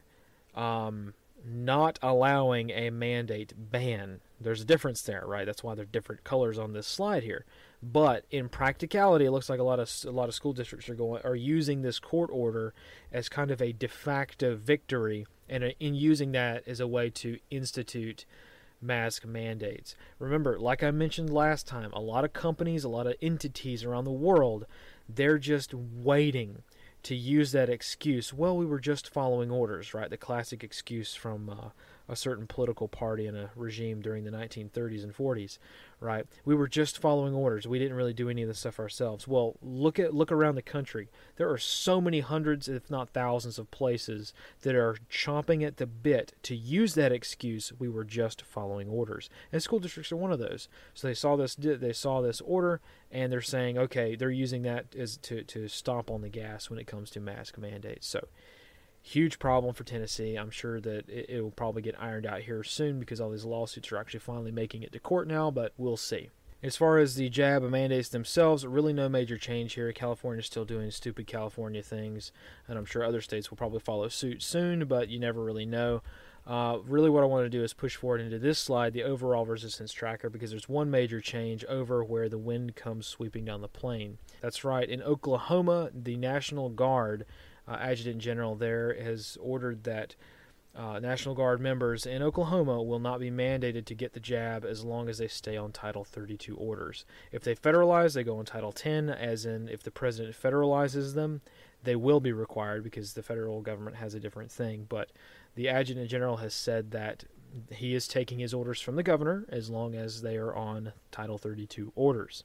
[0.53, 1.13] um,
[1.45, 4.19] not allowing a mandate ban.
[4.39, 5.45] There's a difference there, right?
[5.45, 7.45] That's why they're different colors on this slide here.
[7.81, 10.95] But in practicality, it looks like a lot of a lot of school districts are
[10.95, 12.73] going are using this court order
[13.11, 17.37] as kind of a de facto victory, and in using that as a way to
[17.49, 18.25] institute
[18.81, 19.95] mask mandates.
[20.19, 24.05] Remember, like I mentioned last time, a lot of companies, a lot of entities around
[24.05, 24.65] the world,
[25.07, 26.63] they're just waiting
[27.03, 28.33] to use that excuse.
[28.33, 30.09] Well, we were just following orders, right?
[30.09, 31.69] The classic excuse from uh,
[32.07, 35.57] a certain political party and a regime during the 1930s and 40s,
[35.99, 36.25] right?
[36.43, 37.67] We were just following orders.
[37.67, 39.27] We didn't really do any of the stuff ourselves.
[39.27, 41.09] Well, look at look around the country.
[41.37, 45.87] There are so many hundreds, if not thousands, of places that are chomping at the
[45.87, 47.73] bit to use that excuse.
[47.77, 50.67] We were just following orders, and school districts are one of those.
[50.93, 52.81] So they saw this they saw this order,
[53.11, 56.79] and they're saying, okay, they're using that as to to stomp on the gas when
[56.79, 58.07] it comes to mask mandates.
[58.07, 58.27] So
[59.05, 60.35] huge problem for Tennessee.
[60.35, 63.45] I'm sure that it, it, will probably get ironed out here soon because all these
[63.45, 66.31] lawsuits are actually finally making it to court now, but we'll see.
[66.63, 69.91] As far as the jab mandates themselves, really no major change here.
[69.91, 72.31] California is still doing stupid California things,
[72.67, 76.01] and I'm sure other states will probably follow suit soon, but you never really know.
[76.47, 79.45] Uh, really, what I want to do is push forward into this slide, the overall
[79.45, 83.67] resistance tracker, because there's one major change over where the wind comes sweeping down the
[83.67, 84.17] plain.
[84.41, 84.87] That's right.
[84.89, 87.25] In Oklahoma, the National Guard
[87.67, 90.15] uh, Adjutant General there has ordered that
[90.75, 94.83] uh, National Guard members in Oklahoma will not be mandated to get the jab as
[94.83, 97.05] long as they stay on Title 32 orders.
[97.31, 101.41] If they federalize, they go on Title 10, as in if the president federalizes them,
[101.83, 104.85] they will be required because the federal government has a different thing.
[104.89, 105.11] But
[105.55, 107.23] the Adjutant General has said that
[107.71, 111.37] he is taking his orders from the governor as long as they are on Title
[111.37, 112.43] 32 orders.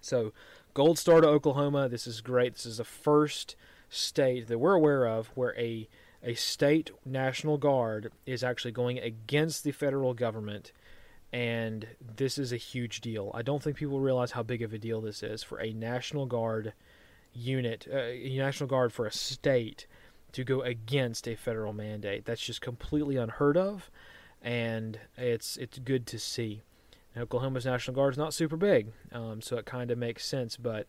[0.00, 0.32] So,
[0.74, 1.88] gold star to Oklahoma.
[1.88, 2.54] This is great.
[2.54, 3.56] This is the first
[3.92, 5.88] state that we're aware of where a
[6.24, 10.72] a state national guard is actually going against the federal government
[11.32, 11.86] and
[12.16, 13.30] this is a huge deal.
[13.34, 16.26] I don't think people realize how big of a deal this is for a national
[16.26, 16.74] guard
[17.32, 19.86] unit, uh, a national guard for a state
[20.32, 22.26] to go against a federal mandate.
[22.26, 23.90] That's just completely unheard of,
[24.42, 26.62] and it's it's good to see.
[27.16, 30.86] Oklahoma's National Guard is not super big, um, so it kind of makes sense, but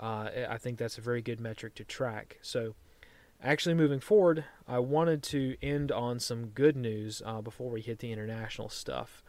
[0.00, 2.38] uh, I think that's a very good metric to track.
[2.42, 2.74] So,
[3.42, 8.00] actually, moving forward, I wanted to end on some good news uh, before we hit
[8.00, 9.22] the international stuff.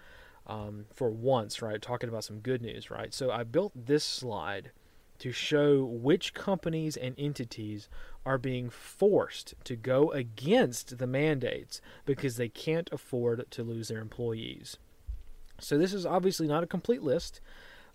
[0.45, 1.82] Um, for once, right?
[1.82, 3.14] Talking about some good news, right?
[3.14, 4.72] So, I built this slide
[5.20, 7.88] to show which companies and entities
[8.26, 14.01] are being forced to go against the mandates because they can't afford to lose their
[14.01, 14.76] employees.
[15.61, 17.39] So, this is obviously not a complete list.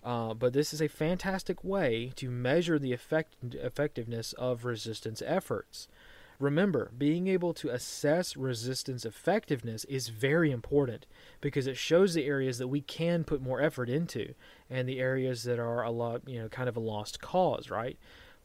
[0.05, 5.89] Uh, but this is a fantastic way to measure the effect- effectiveness of resistance efforts.
[6.39, 11.05] Remember, being able to assess resistance effectiveness is very important
[11.41, 14.35] because it shows the areas that we can put more effort into
[14.71, 17.99] and the areas that are a lot, you know, kind of a lost cause, right?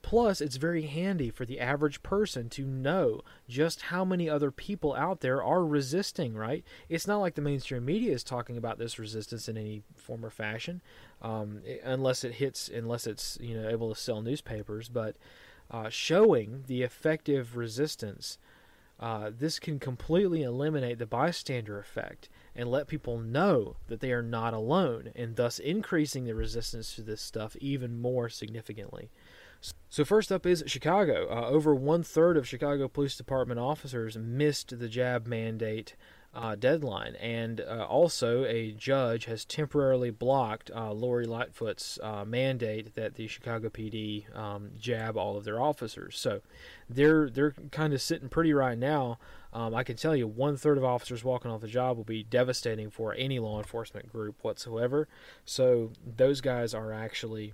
[0.04, 4.94] Plus, it's very handy for the average person to know just how many other people
[4.94, 6.64] out there are resisting, right?
[6.90, 10.30] It's not like the mainstream media is talking about this resistance in any form or
[10.30, 10.82] fashion,
[11.22, 14.90] um, unless it hits, unless it's you know able to sell newspapers.
[14.90, 15.16] But
[15.72, 18.38] uh, showing the effective resistance,
[19.00, 24.22] uh, this can completely eliminate the bystander effect and let people know that they are
[24.22, 29.10] not alone, and thus increasing the resistance to this stuff even more significantly.
[29.90, 31.28] So first up is Chicago.
[31.30, 35.96] Uh, over one third of Chicago Police Department officers missed the jab mandate
[36.34, 42.96] uh, deadline, and uh, also a judge has temporarily blocked uh, Lori Lightfoot's uh, mandate
[42.96, 46.18] that the Chicago PD um, jab all of their officers.
[46.18, 46.42] So
[46.90, 49.20] they're they're kind of sitting pretty right now.
[49.54, 52.24] Um, I can tell you, one third of officers walking off the job will be
[52.24, 55.08] devastating for any law enforcement group whatsoever.
[55.46, 57.54] So those guys are actually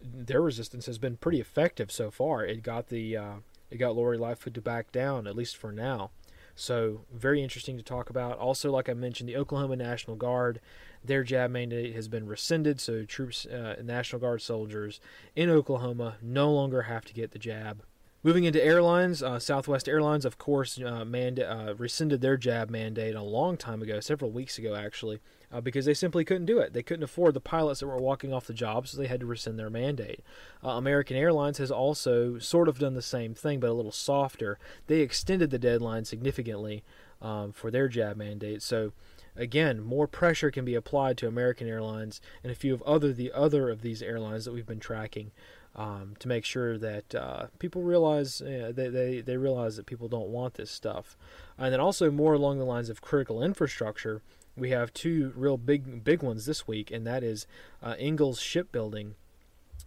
[0.00, 2.44] their resistance has been pretty effective so far.
[2.44, 3.34] It got the uh,
[3.70, 6.10] it got Lori Lightfoot to back down at least for now.
[6.54, 8.38] So very interesting to talk about.
[8.38, 10.60] Also, like I mentioned, the Oklahoma National Guard,
[11.02, 12.80] their jab mandate has been rescinded.
[12.80, 15.00] So troops, uh, National Guard soldiers
[15.34, 17.82] in Oklahoma no longer have to get the jab.
[18.22, 23.22] Moving into airlines, uh, Southwest Airlines, of course, uh, uh, rescinded their jab mandate a
[23.22, 25.20] long time ago, several weeks ago actually
[25.52, 26.72] uh, because they simply couldn't do it.
[26.72, 29.26] They couldn't afford the pilots that were walking off the job, so they had to
[29.26, 30.20] rescind their mandate.
[30.64, 34.58] Uh, American Airlines has also sort of done the same thing, but a little softer.
[34.86, 36.84] They extended the deadline significantly
[37.20, 38.62] um, for their jab mandate.
[38.62, 38.92] So
[39.34, 43.32] again, more pressure can be applied to American Airlines and a few of other the
[43.32, 45.32] other of these airlines that we've been tracking.
[45.76, 50.08] Um, to make sure that uh, people realize uh, they, they, they realize that people
[50.08, 51.16] don't want this stuff,
[51.56, 54.20] and then also more along the lines of critical infrastructure
[54.56, 57.46] we have two real big big ones this week, and that is
[57.82, 59.14] uh, Ingalls Shipbuilding.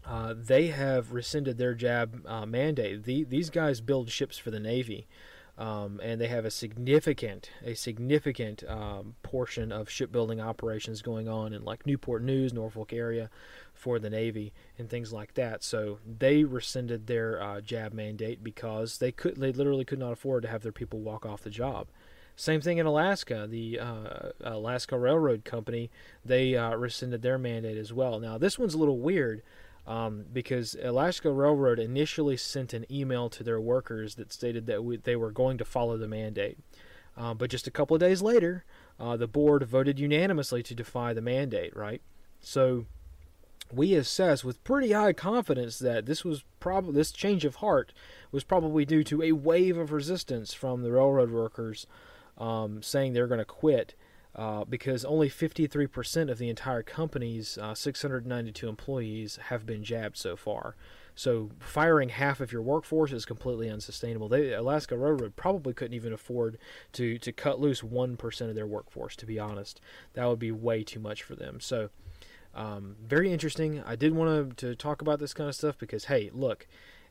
[0.06, 3.04] Uh, they have rescinded their jab uh, mandate.
[3.04, 5.08] The, these guys build ships for the Navy,
[5.58, 11.54] um, and they have a significant a significant um, portion of shipbuilding operations going on
[11.54, 13.30] in like Newport News, Norfolk area,
[13.84, 15.62] for the Navy and things like that.
[15.62, 20.44] So they rescinded their uh, jab mandate because they could they literally could not afford
[20.44, 21.88] to have their people walk off the job.
[22.38, 23.46] Same thing in Alaska.
[23.48, 25.92] The uh, Alaska Railroad Company
[26.24, 28.22] they uh, rescinded their mandate as well.
[28.22, 29.44] Now this one's a little weird
[29.86, 34.96] um, because Alaska Railroad initially sent an email to their workers that stated that we,
[34.96, 36.58] they were going to follow the mandate.
[37.18, 38.64] Uh, but just a couple of days later,
[38.98, 41.76] uh, the board voted unanimously to defy the mandate.
[41.76, 42.02] Right,
[42.40, 42.86] so
[43.76, 47.94] we assess with pretty high confidence that this was probably this change of heart
[48.32, 51.88] was probably due to a wave of resistance from the railroad workers
[52.38, 53.96] um, saying they're going to quit
[54.36, 60.36] uh, because only 53% of the entire company's uh, 692 employees have been jabbed so
[60.36, 60.76] far.
[61.16, 64.30] So firing half of your workforce is completely unsustainable.
[64.30, 66.58] They, Alaska Railroad probably couldn't even afford
[66.94, 69.16] to to cut loose one percent of their workforce.
[69.18, 69.80] To be honest,
[70.14, 71.60] that would be way too much for them.
[71.60, 71.90] So
[72.56, 73.82] um, very interesting.
[73.84, 76.68] I did want to, to talk about this kind of stuff because hey, look,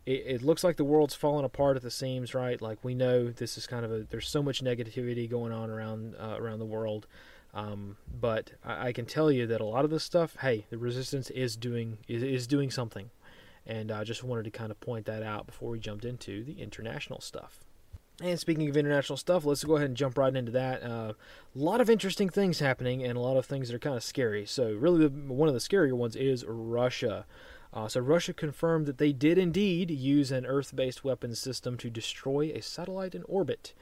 [0.07, 2.61] it, it, looks like the world's falling apart at the seams, right?
[2.61, 6.15] Like we know this is kind of a there's so much negativity going on around
[6.19, 7.07] uh, around the world.
[7.55, 10.79] Um, but I, I, can tell you that a lot of this stuff, hey, the
[10.79, 13.11] resistance is doing is, is doing something,
[13.67, 16.55] and I just wanted to kind of point that out before we jumped into the
[16.63, 17.61] international stuff.
[18.21, 20.83] And speaking of international stuff, let's go ahead and jump right into that.
[20.83, 21.15] Uh,
[21.55, 24.05] a lot of interesting things happening, and a lot of things that are kind of
[24.05, 24.47] scary.
[24.47, 27.27] So, really, the, one of the scarier ones is Russia.
[27.73, 32.53] Uh, so Russia confirmed that they did indeed use an Earth-based weapons system to destroy
[32.55, 33.73] a satellite in orbit,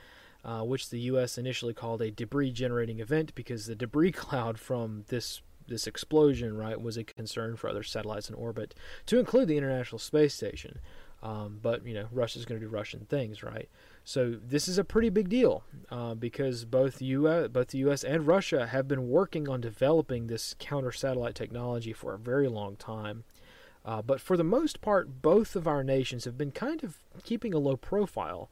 [0.45, 1.37] uh, which the U.S.
[1.37, 6.97] initially called a debris-generating event because the debris cloud from this this explosion, right, was
[6.97, 8.75] a concern for other satellites in orbit,
[9.07, 10.81] to include the International Space Station.
[11.23, 13.69] Um, but you know, Russia's going to do Russian things, right?
[14.05, 17.49] So this is a pretty big deal uh, because both U.S.
[17.49, 18.03] both the U.S.
[18.03, 22.77] and Russia have been working on developing this counter satellite technology for a very long
[22.77, 23.25] time.
[23.85, 27.55] Uh, but for the most part, both of our nations have been kind of keeping
[27.55, 28.51] a low profile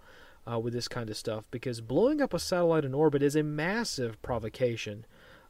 [0.51, 3.43] uh, with this kind of stuff because blowing up a satellite in orbit is a
[3.43, 5.05] massive provocation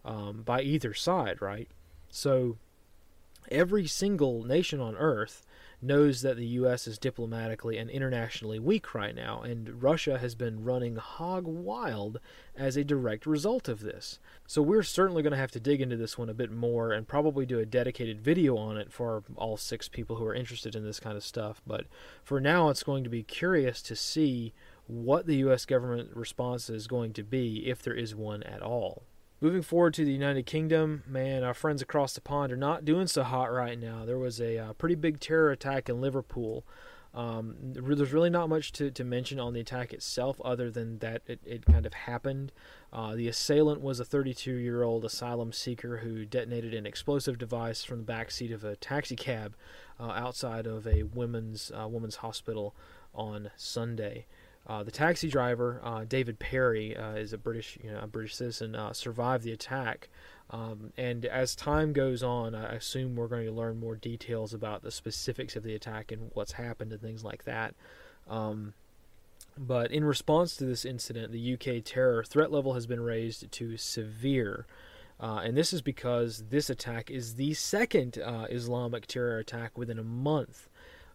[0.05, 1.69] um, by either side, right?
[2.11, 2.57] So
[3.51, 5.47] every single nation on Earth
[5.81, 6.87] knows that the U.S.
[6.87, 12.19] is diplomatically and internationally weak right now, and Russia has been running hog wild
[12.57, 14.19] as a direct result of this.
[14.47, 17.07] So we're certainly going to have to dig into this one a bit more and
[17.07, 20.85] probably do a dedicated video on it for all six people who are interested in
[20.85, 21.63] this kind of stuff.
[21.67, 21.87] But
[22.25, 24.55] for now, it's going to be curious to see
[24.89, 25.65] what the U.S.
[25.65, 29.05] government response is going to be, if there is one at all.
[29.41, 33.07] Moving forward to the United Kingdom, man, our friends across the pond are not doing
[33.07, 34.05] so hot right now.
[34.05, 36.67] There was a uh, pretty big terror attack in Liverpool.
[37.15, 41.23] Um, there's really not much to, to mention on the attack itself other than that
[41.29, 42.51] it, it kind of happened.
[42.93, 47.85] Uh, the assailant was a 32 year old asylum seeker who detonated an explosive device
[47.85, 49.55] from the back seat of a taxi cab
[50.01, 52.75] uh, outside of a women's, uh, women's hospital
[53.15, 54.27] on Sunday.
[54.69, 58.37] Uh, the taxi driver, uh, David Perry, uh, is a British, you know, a British
[58.37, 60.11] citizen, uh, survived the attack.
[60.51, 64.83] Um, and as time goes on, I assume we're going to learn more details about
[64.83, 67.75] the specifics of the attack and what's happened and things like that.
[68.29, 68.75] Um,
[69.57, 73.77] but in response to this incident, the UK terror threat level has been raised to
[73.77, 74.67] severe.
[75.21, 79.99] Uh, and this is because this attack is the second uh, Islamic terror attack within
[79.99, 80.68] a month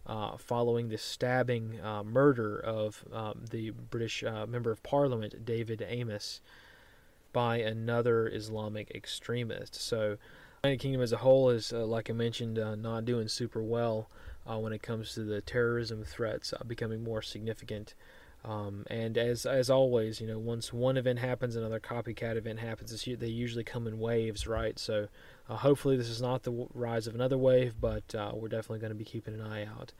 [0.06, 5.84] uh, following the stabbing uh, murder of um, the British uh, Member of Parliament, David
[5.88, 6.40] Amess,
[7.32, 9.74] by another Islamic extremist.
[9.74, 10.18] So,
[10.62, 14.08] the United Kingdom as a whole is, uh, like I mentioned, not doing super well
[14.46, 17.94] when it comes to the terrorism threats becoming more significant.
[18.44, 23.04] Um, and as as always, you know, once one event happens, another copycat event happens.
[23.04, 24.78] they usually come in waves, right?
[24.78, 25.08] So
[25.48, 28.92] uh, hopefully, this is not the rise of another wave, but uh, we're definitely going
[28.92, 29.92] to be keeping an eye out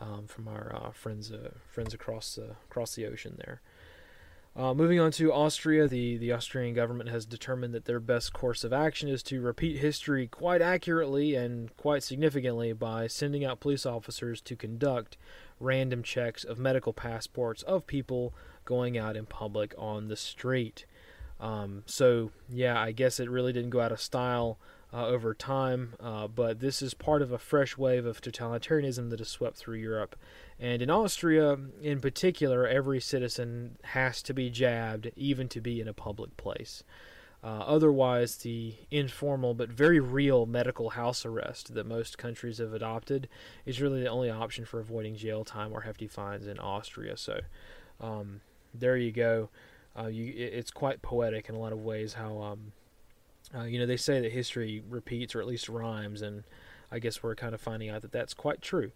[0.00, 3.60] um, from our uh, friends uh, friends across the across the ocean there.
[4.54, 8.64] Uh, moving on to Austria, the, the Austrian government has determined that their best course
[8.64, 13.86] of action is to repeat history quite accurately and quite significantly by sending out police
[13.86, 15.16] officers to conduct
[15.58, 18.34] random checks of medical passports of people
[18.66, 20.84] going out in public on the street.
[21.40, 24.58] Um, so, yeah, I guess it really didn't go out of style
[24.92, 29.20] uh, over time, uh, but this is part of a fresh wave of totalitarianism that
[29.20, 30.16] has swept through Europe.
[30.60, 35.88] And in Austria, in particular, every citizen has to be jabbed, even to be in
[35.88, 36.84] a public place.
[37.44, 43.28] Uh, otherwise, the informal but very real medical house arrest that most countries have adopted
[43.66, 47.16] is really the only option for avoiding jail time or hefty fines in Austria.
[47.16, 47.40] So,
[48.00, 49.48] um, there you go.
[49.98, 52.72] Uh, you, it's quite poetic in a lot of ways how um,
[53.56, 56.44] uh, you know, they say that history repeats or at least rhymes, and
[56.90, 58.92] I guess we're kind of finding out that that's quite true.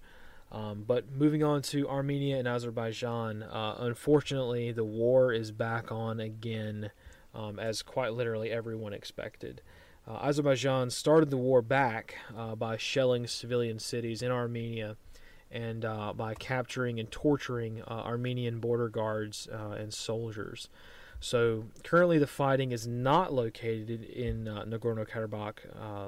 [0.53, 6.21] Um, but moving on to Armenia and Azerbaijan, uh, unfortunately, the war is back on
[6.21, 6.91] again,
[7.35, 9.61] um, as quite literally everyone expected.
[10.07, 14.97] Uh, Azerbaijan started the war back uh, by shelling civilian cities in Armenia
[15.51, 20.69] and uh, by capturing and torturing uh, Armenian border guards and soldiers.
[21.27, 25.57] So currently, the fighting is not located in uh, Nagorno Karabakh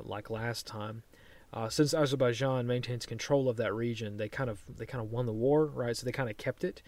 [0.04, 1.02] like last time.
[1.70, 5.32] since Azerbaijan maintains control of that region, they kind of they kind of won the
[5.32, 5.96] war, right?
[5.96, 6.82] So they kind of kept it.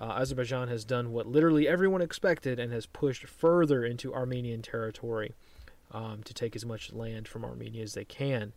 [0.00, 5.34] Azerbaijan has done what literally everyone expected and has pushed further into Armenian territory
[5.92, 8.52] um, to take as much land from Armenia as they can.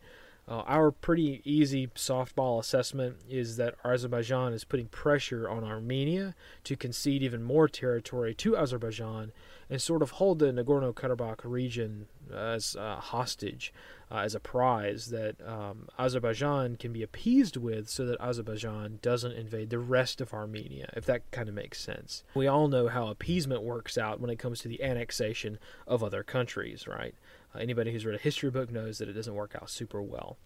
[0.49, 6.33] Uh, our pretty easy softball assessment is that Azerbaijan is putting pressure on Armenia
[6.63, 9.31] to concede even more territory to Azerbaijan
[9.69, 13.71] and sort of hold the Nagorno Karabakh region as a hostage,
[14.09, 19.33] uh, as a prize that um, Azerbaijan can be appeased with so that Azerbaijan doesn't
[19.33, 22.23] invade the rest of Armenia, if that kind of makes sense.
[22.33, 26.23] We all know how appeasement works out when it comes to the annexation of other
[26.23, 27.13] countries, right?
[27.55, 30.37] Uh, anybody who's read a history book knows that it doesn't work out super well.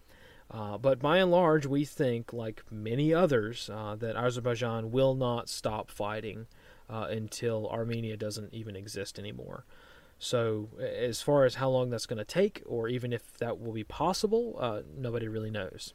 [0.50, 5.48] Uh, but by and large, we think, like many others, uh, that Azerbaijan will not
[5.48, 6.46] stop fighting
[6.88, 9.64] uh, until Armenia doesn't even exist anymore.
[10.18, 13.72] So, as far as how long that's going to take, or even if that will
[13.72, 15.92] be possible, uh, nobody really knows.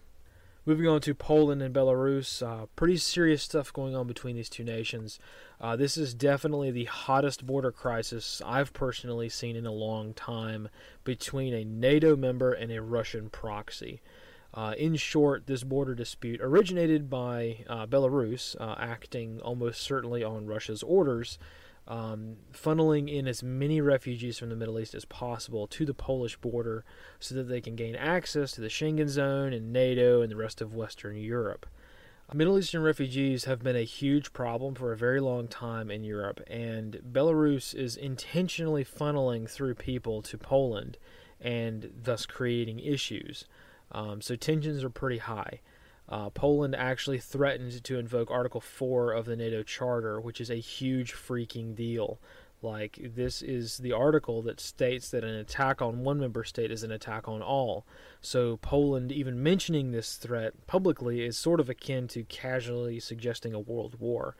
[0.69, 4.63] Moving on to Poland and Belarus, uh, pretty serious stuff going on between these two
[4.63, 5.17] nations.
[5.59, 10.69] Uh, this is definitely the hottest border crisis I've personally seen in a long time
[11.03, 14.03] between a NATO member and a Russian proxy.
[14.53, 20.45] Uh, in short, this border dispute originated by uh, Belarus uh, acting almost certainly on
[20.45, 21.39] Russia's orders,
[21.89, 26.37] um, funneling in as many refugees from the Middle East as possible to the Polish
[26.37, 26.85] border
[27.19, 30.61] so that they can gain access to the Schengen zone and NATO and the rest
[30.61, 31.65] of Western Europe.
[32.31, 36.41] Middle Eastern refugees have been a huge problem for a very long time in Europe,
[36.45, 40.99] and Belarus is intentionally funneling through people to Poland
[41.41, 43.45] and thus creating issues.
[43.91, 45.61] Um, so tensions are pretty high.
[46.09, 50.55] Uh, Poland actually threatened to invoke Article 4 of the NATO Charter, which is a
[50.55, 52.19] huge freaking deal.
[52.61, 56.83] Like, this is the article that states that an attack on one member state is
[56.83, 57.85] an attack on all.
[58.21, 63.59] So, Poland even mentioning this threat publicly is sort of akin to casually suggesting a
[63.59, 64.35] world war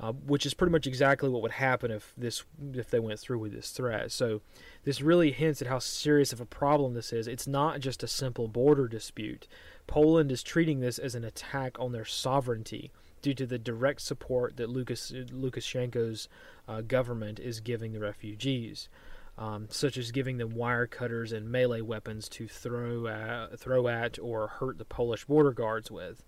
[0.00, 3.38] uh, which is pretty much exactly what would happen if this if they went through
[3.38, 4.10] with this threat.
[4.10, 4.40] So
[4.84, 7.28] this really hints at how serious of a problem this is.
[7.28, 9.46] It's not just a simple border dispute.
[9.86, 12.90] Poland is treating this as an attack on their sovereignty
[13.22, 16.28] due to the direct support that Lucas Lukashenko's
[16.68, 18.88] uh, government is giving the refugees.
[19.36, 24.16] Um, such as giving them wire cutters and melee weapons to throw at, throw at
[24.20, 26.24] or hurt the Polish border guards with.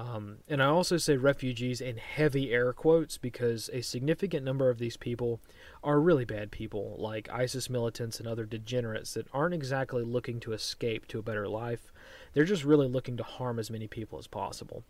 [0.00, 4.78] Um, and I also say refugees in heavy air quotes because a significant number of
[4.78, 5.40] these people
[5.84, 10.54] are really bad people, like ISIS militants and other degenerates that aren't exactly looking to
[10.54, 11.92] escape to a better life.
[12.32, 14.84] They're just really looking to harm as many people as possible.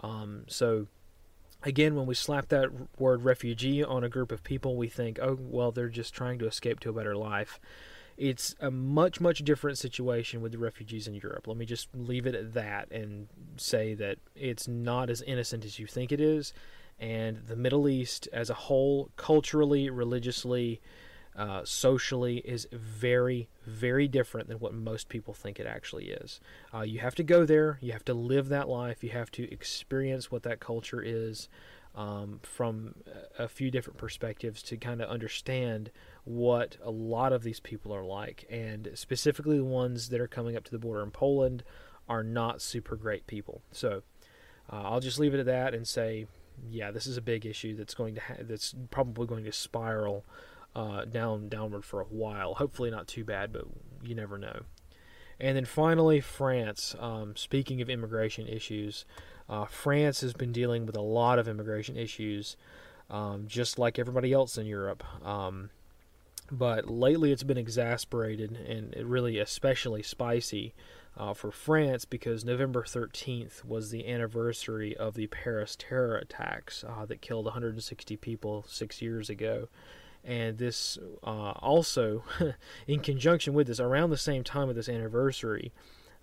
[0.00, 0.88] Um, so,
[1.62, 5.38] again, when we slap that word refugee on a group of people, we think, oh,
[5.40, 7.60] well, they're just trying to escape to a better life.
[8.20, 11.46] It's a much, much different situation with the refugees in Europe.
[11.46, 15.78] Let me just leave it at that and say that it's not as innocent as
[15.78, 16.52] you think it is.
[16.98, 20.82] And the Middle East as a whole, culturally, religiously,
[21.34, 26.40] uh, socially, is very, very different than what most people think it actually is.
[26.74, 29.50] Uh, you have to go there, you have to live that life, you have to
[29.50, 31.48] experience what that culture is
[31.94, 32.96] um, from
[33.38, 35.90] a few different perspectives to kind of understand
[36.24, 38.44] what a lot of these people are like.
[38.50, 41.62] And specifically, the ones that are coming up to the border in Poland
[42.08, 43.62] are not super great people.
[43.72, 44.02] So
[44.72, 46.26] uh, I'll just leave it at that and say,
[46.68, 50.24] yeah, this is a big issue that's going to ha- that's probably going to spiral
[50.74, 52.54] uh, down downward for a while.
[52.54, 53.64] Hopefully, not too bad, but
[54.02, 54.62] you never know.
[55.38, 56.94] And then finally, France.
[56.98, 59.06] Um, speaking of immigration issues,
[59.48, 62.56] uh, France has been dealing with a lot of immigration issues,
[63.08, 65.02] um, just like everybody else in Europe.
[65.26, 65.70] Um,
[66.50, 70.74] but lately it's been exasperated and really especially spicy
[71.16, 77.04] uh, for France because November 13th was the anniversary of the Paris terror attacks uh,
[77.06, 79.68] that killed 160 people six years ago.
[80.24, 82.24] And this uh, also,
[82.86, 85.72] in conjunction with this, around the same time of this anniversary,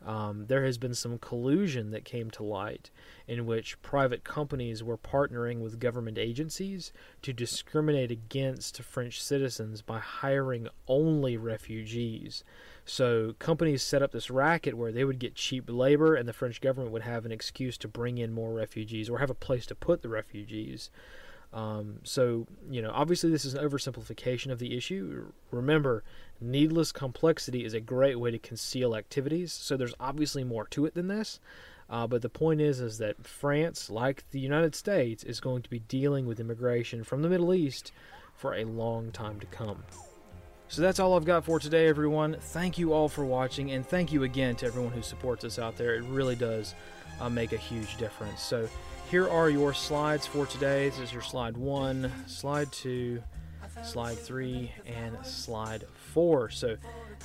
[0.06, 2.92] um, there has been some collusion that came to light
[3.28, 6.94] in which private companies were partnering with government agencies
[7.24, 12.44] to discriminate against French citizens by hiring only refugees.
[12.86, 16.62] So companies set up this racket where they would get cheap labor, and the French
[16.62, 19.76] government would have an excuse to bring in more refugees or have a place to
[19.76, 20.90] put the refugees.
[21.54, 25.32] Um, so, you know, obviously this is an oversimplification of the issue.
[25.52, 26.04] Remember,
[26.42, 29.54] needless complexity is a great way to conceal activities.
[29.54, 31.40] So there's obviously more to it than this.
[31.90, 35.70] Uh, but the point is, is that France, like the United States, is going to
[35.70, 37.94] be dealing with immigration from the Middle East
[38.36, 39.84] for a long time to come.
[40.68, 42.36] So that's all I've got for today, everyone.
[42.40, 45.78] Thank you all for watching, and thank you again to everyone who supports us out
[45.78, 45.96] there.
[45.96, 46.76] It really does
[47.22, 48.42] uh, make a huge difference.
[48.42, 48.68] So
[49.10, 50.90] here are your slides for today.
[50.90, 53.24] This is your slide one, slide two,
[53.84, 56.50] slide three, and slide four.
[56.50, 56.78] So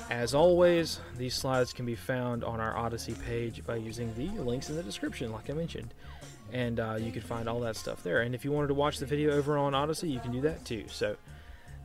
[0.08, 4.70] as always, these slides can be found on our Odysee page by using the links
[4.70, 5.92] in the description, like I mentioned.
[6.52, 8.20] And uh, you can find all that stuff there.
[8.20, 10.64] And if you wanted to watch the video over on Odysee, you can do that
[10.64, 10.84] too.
[10.88, 11.16] So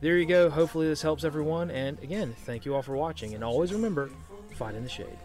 [0.00, 0.48] there you go.
[0.48, 1.70] Hopefully, this helps everyone.
[1.70, 3.34] And again, thank you all for watching.
[3.34, 4.10] And always remember
[4.54, 5.18] fight in the shade.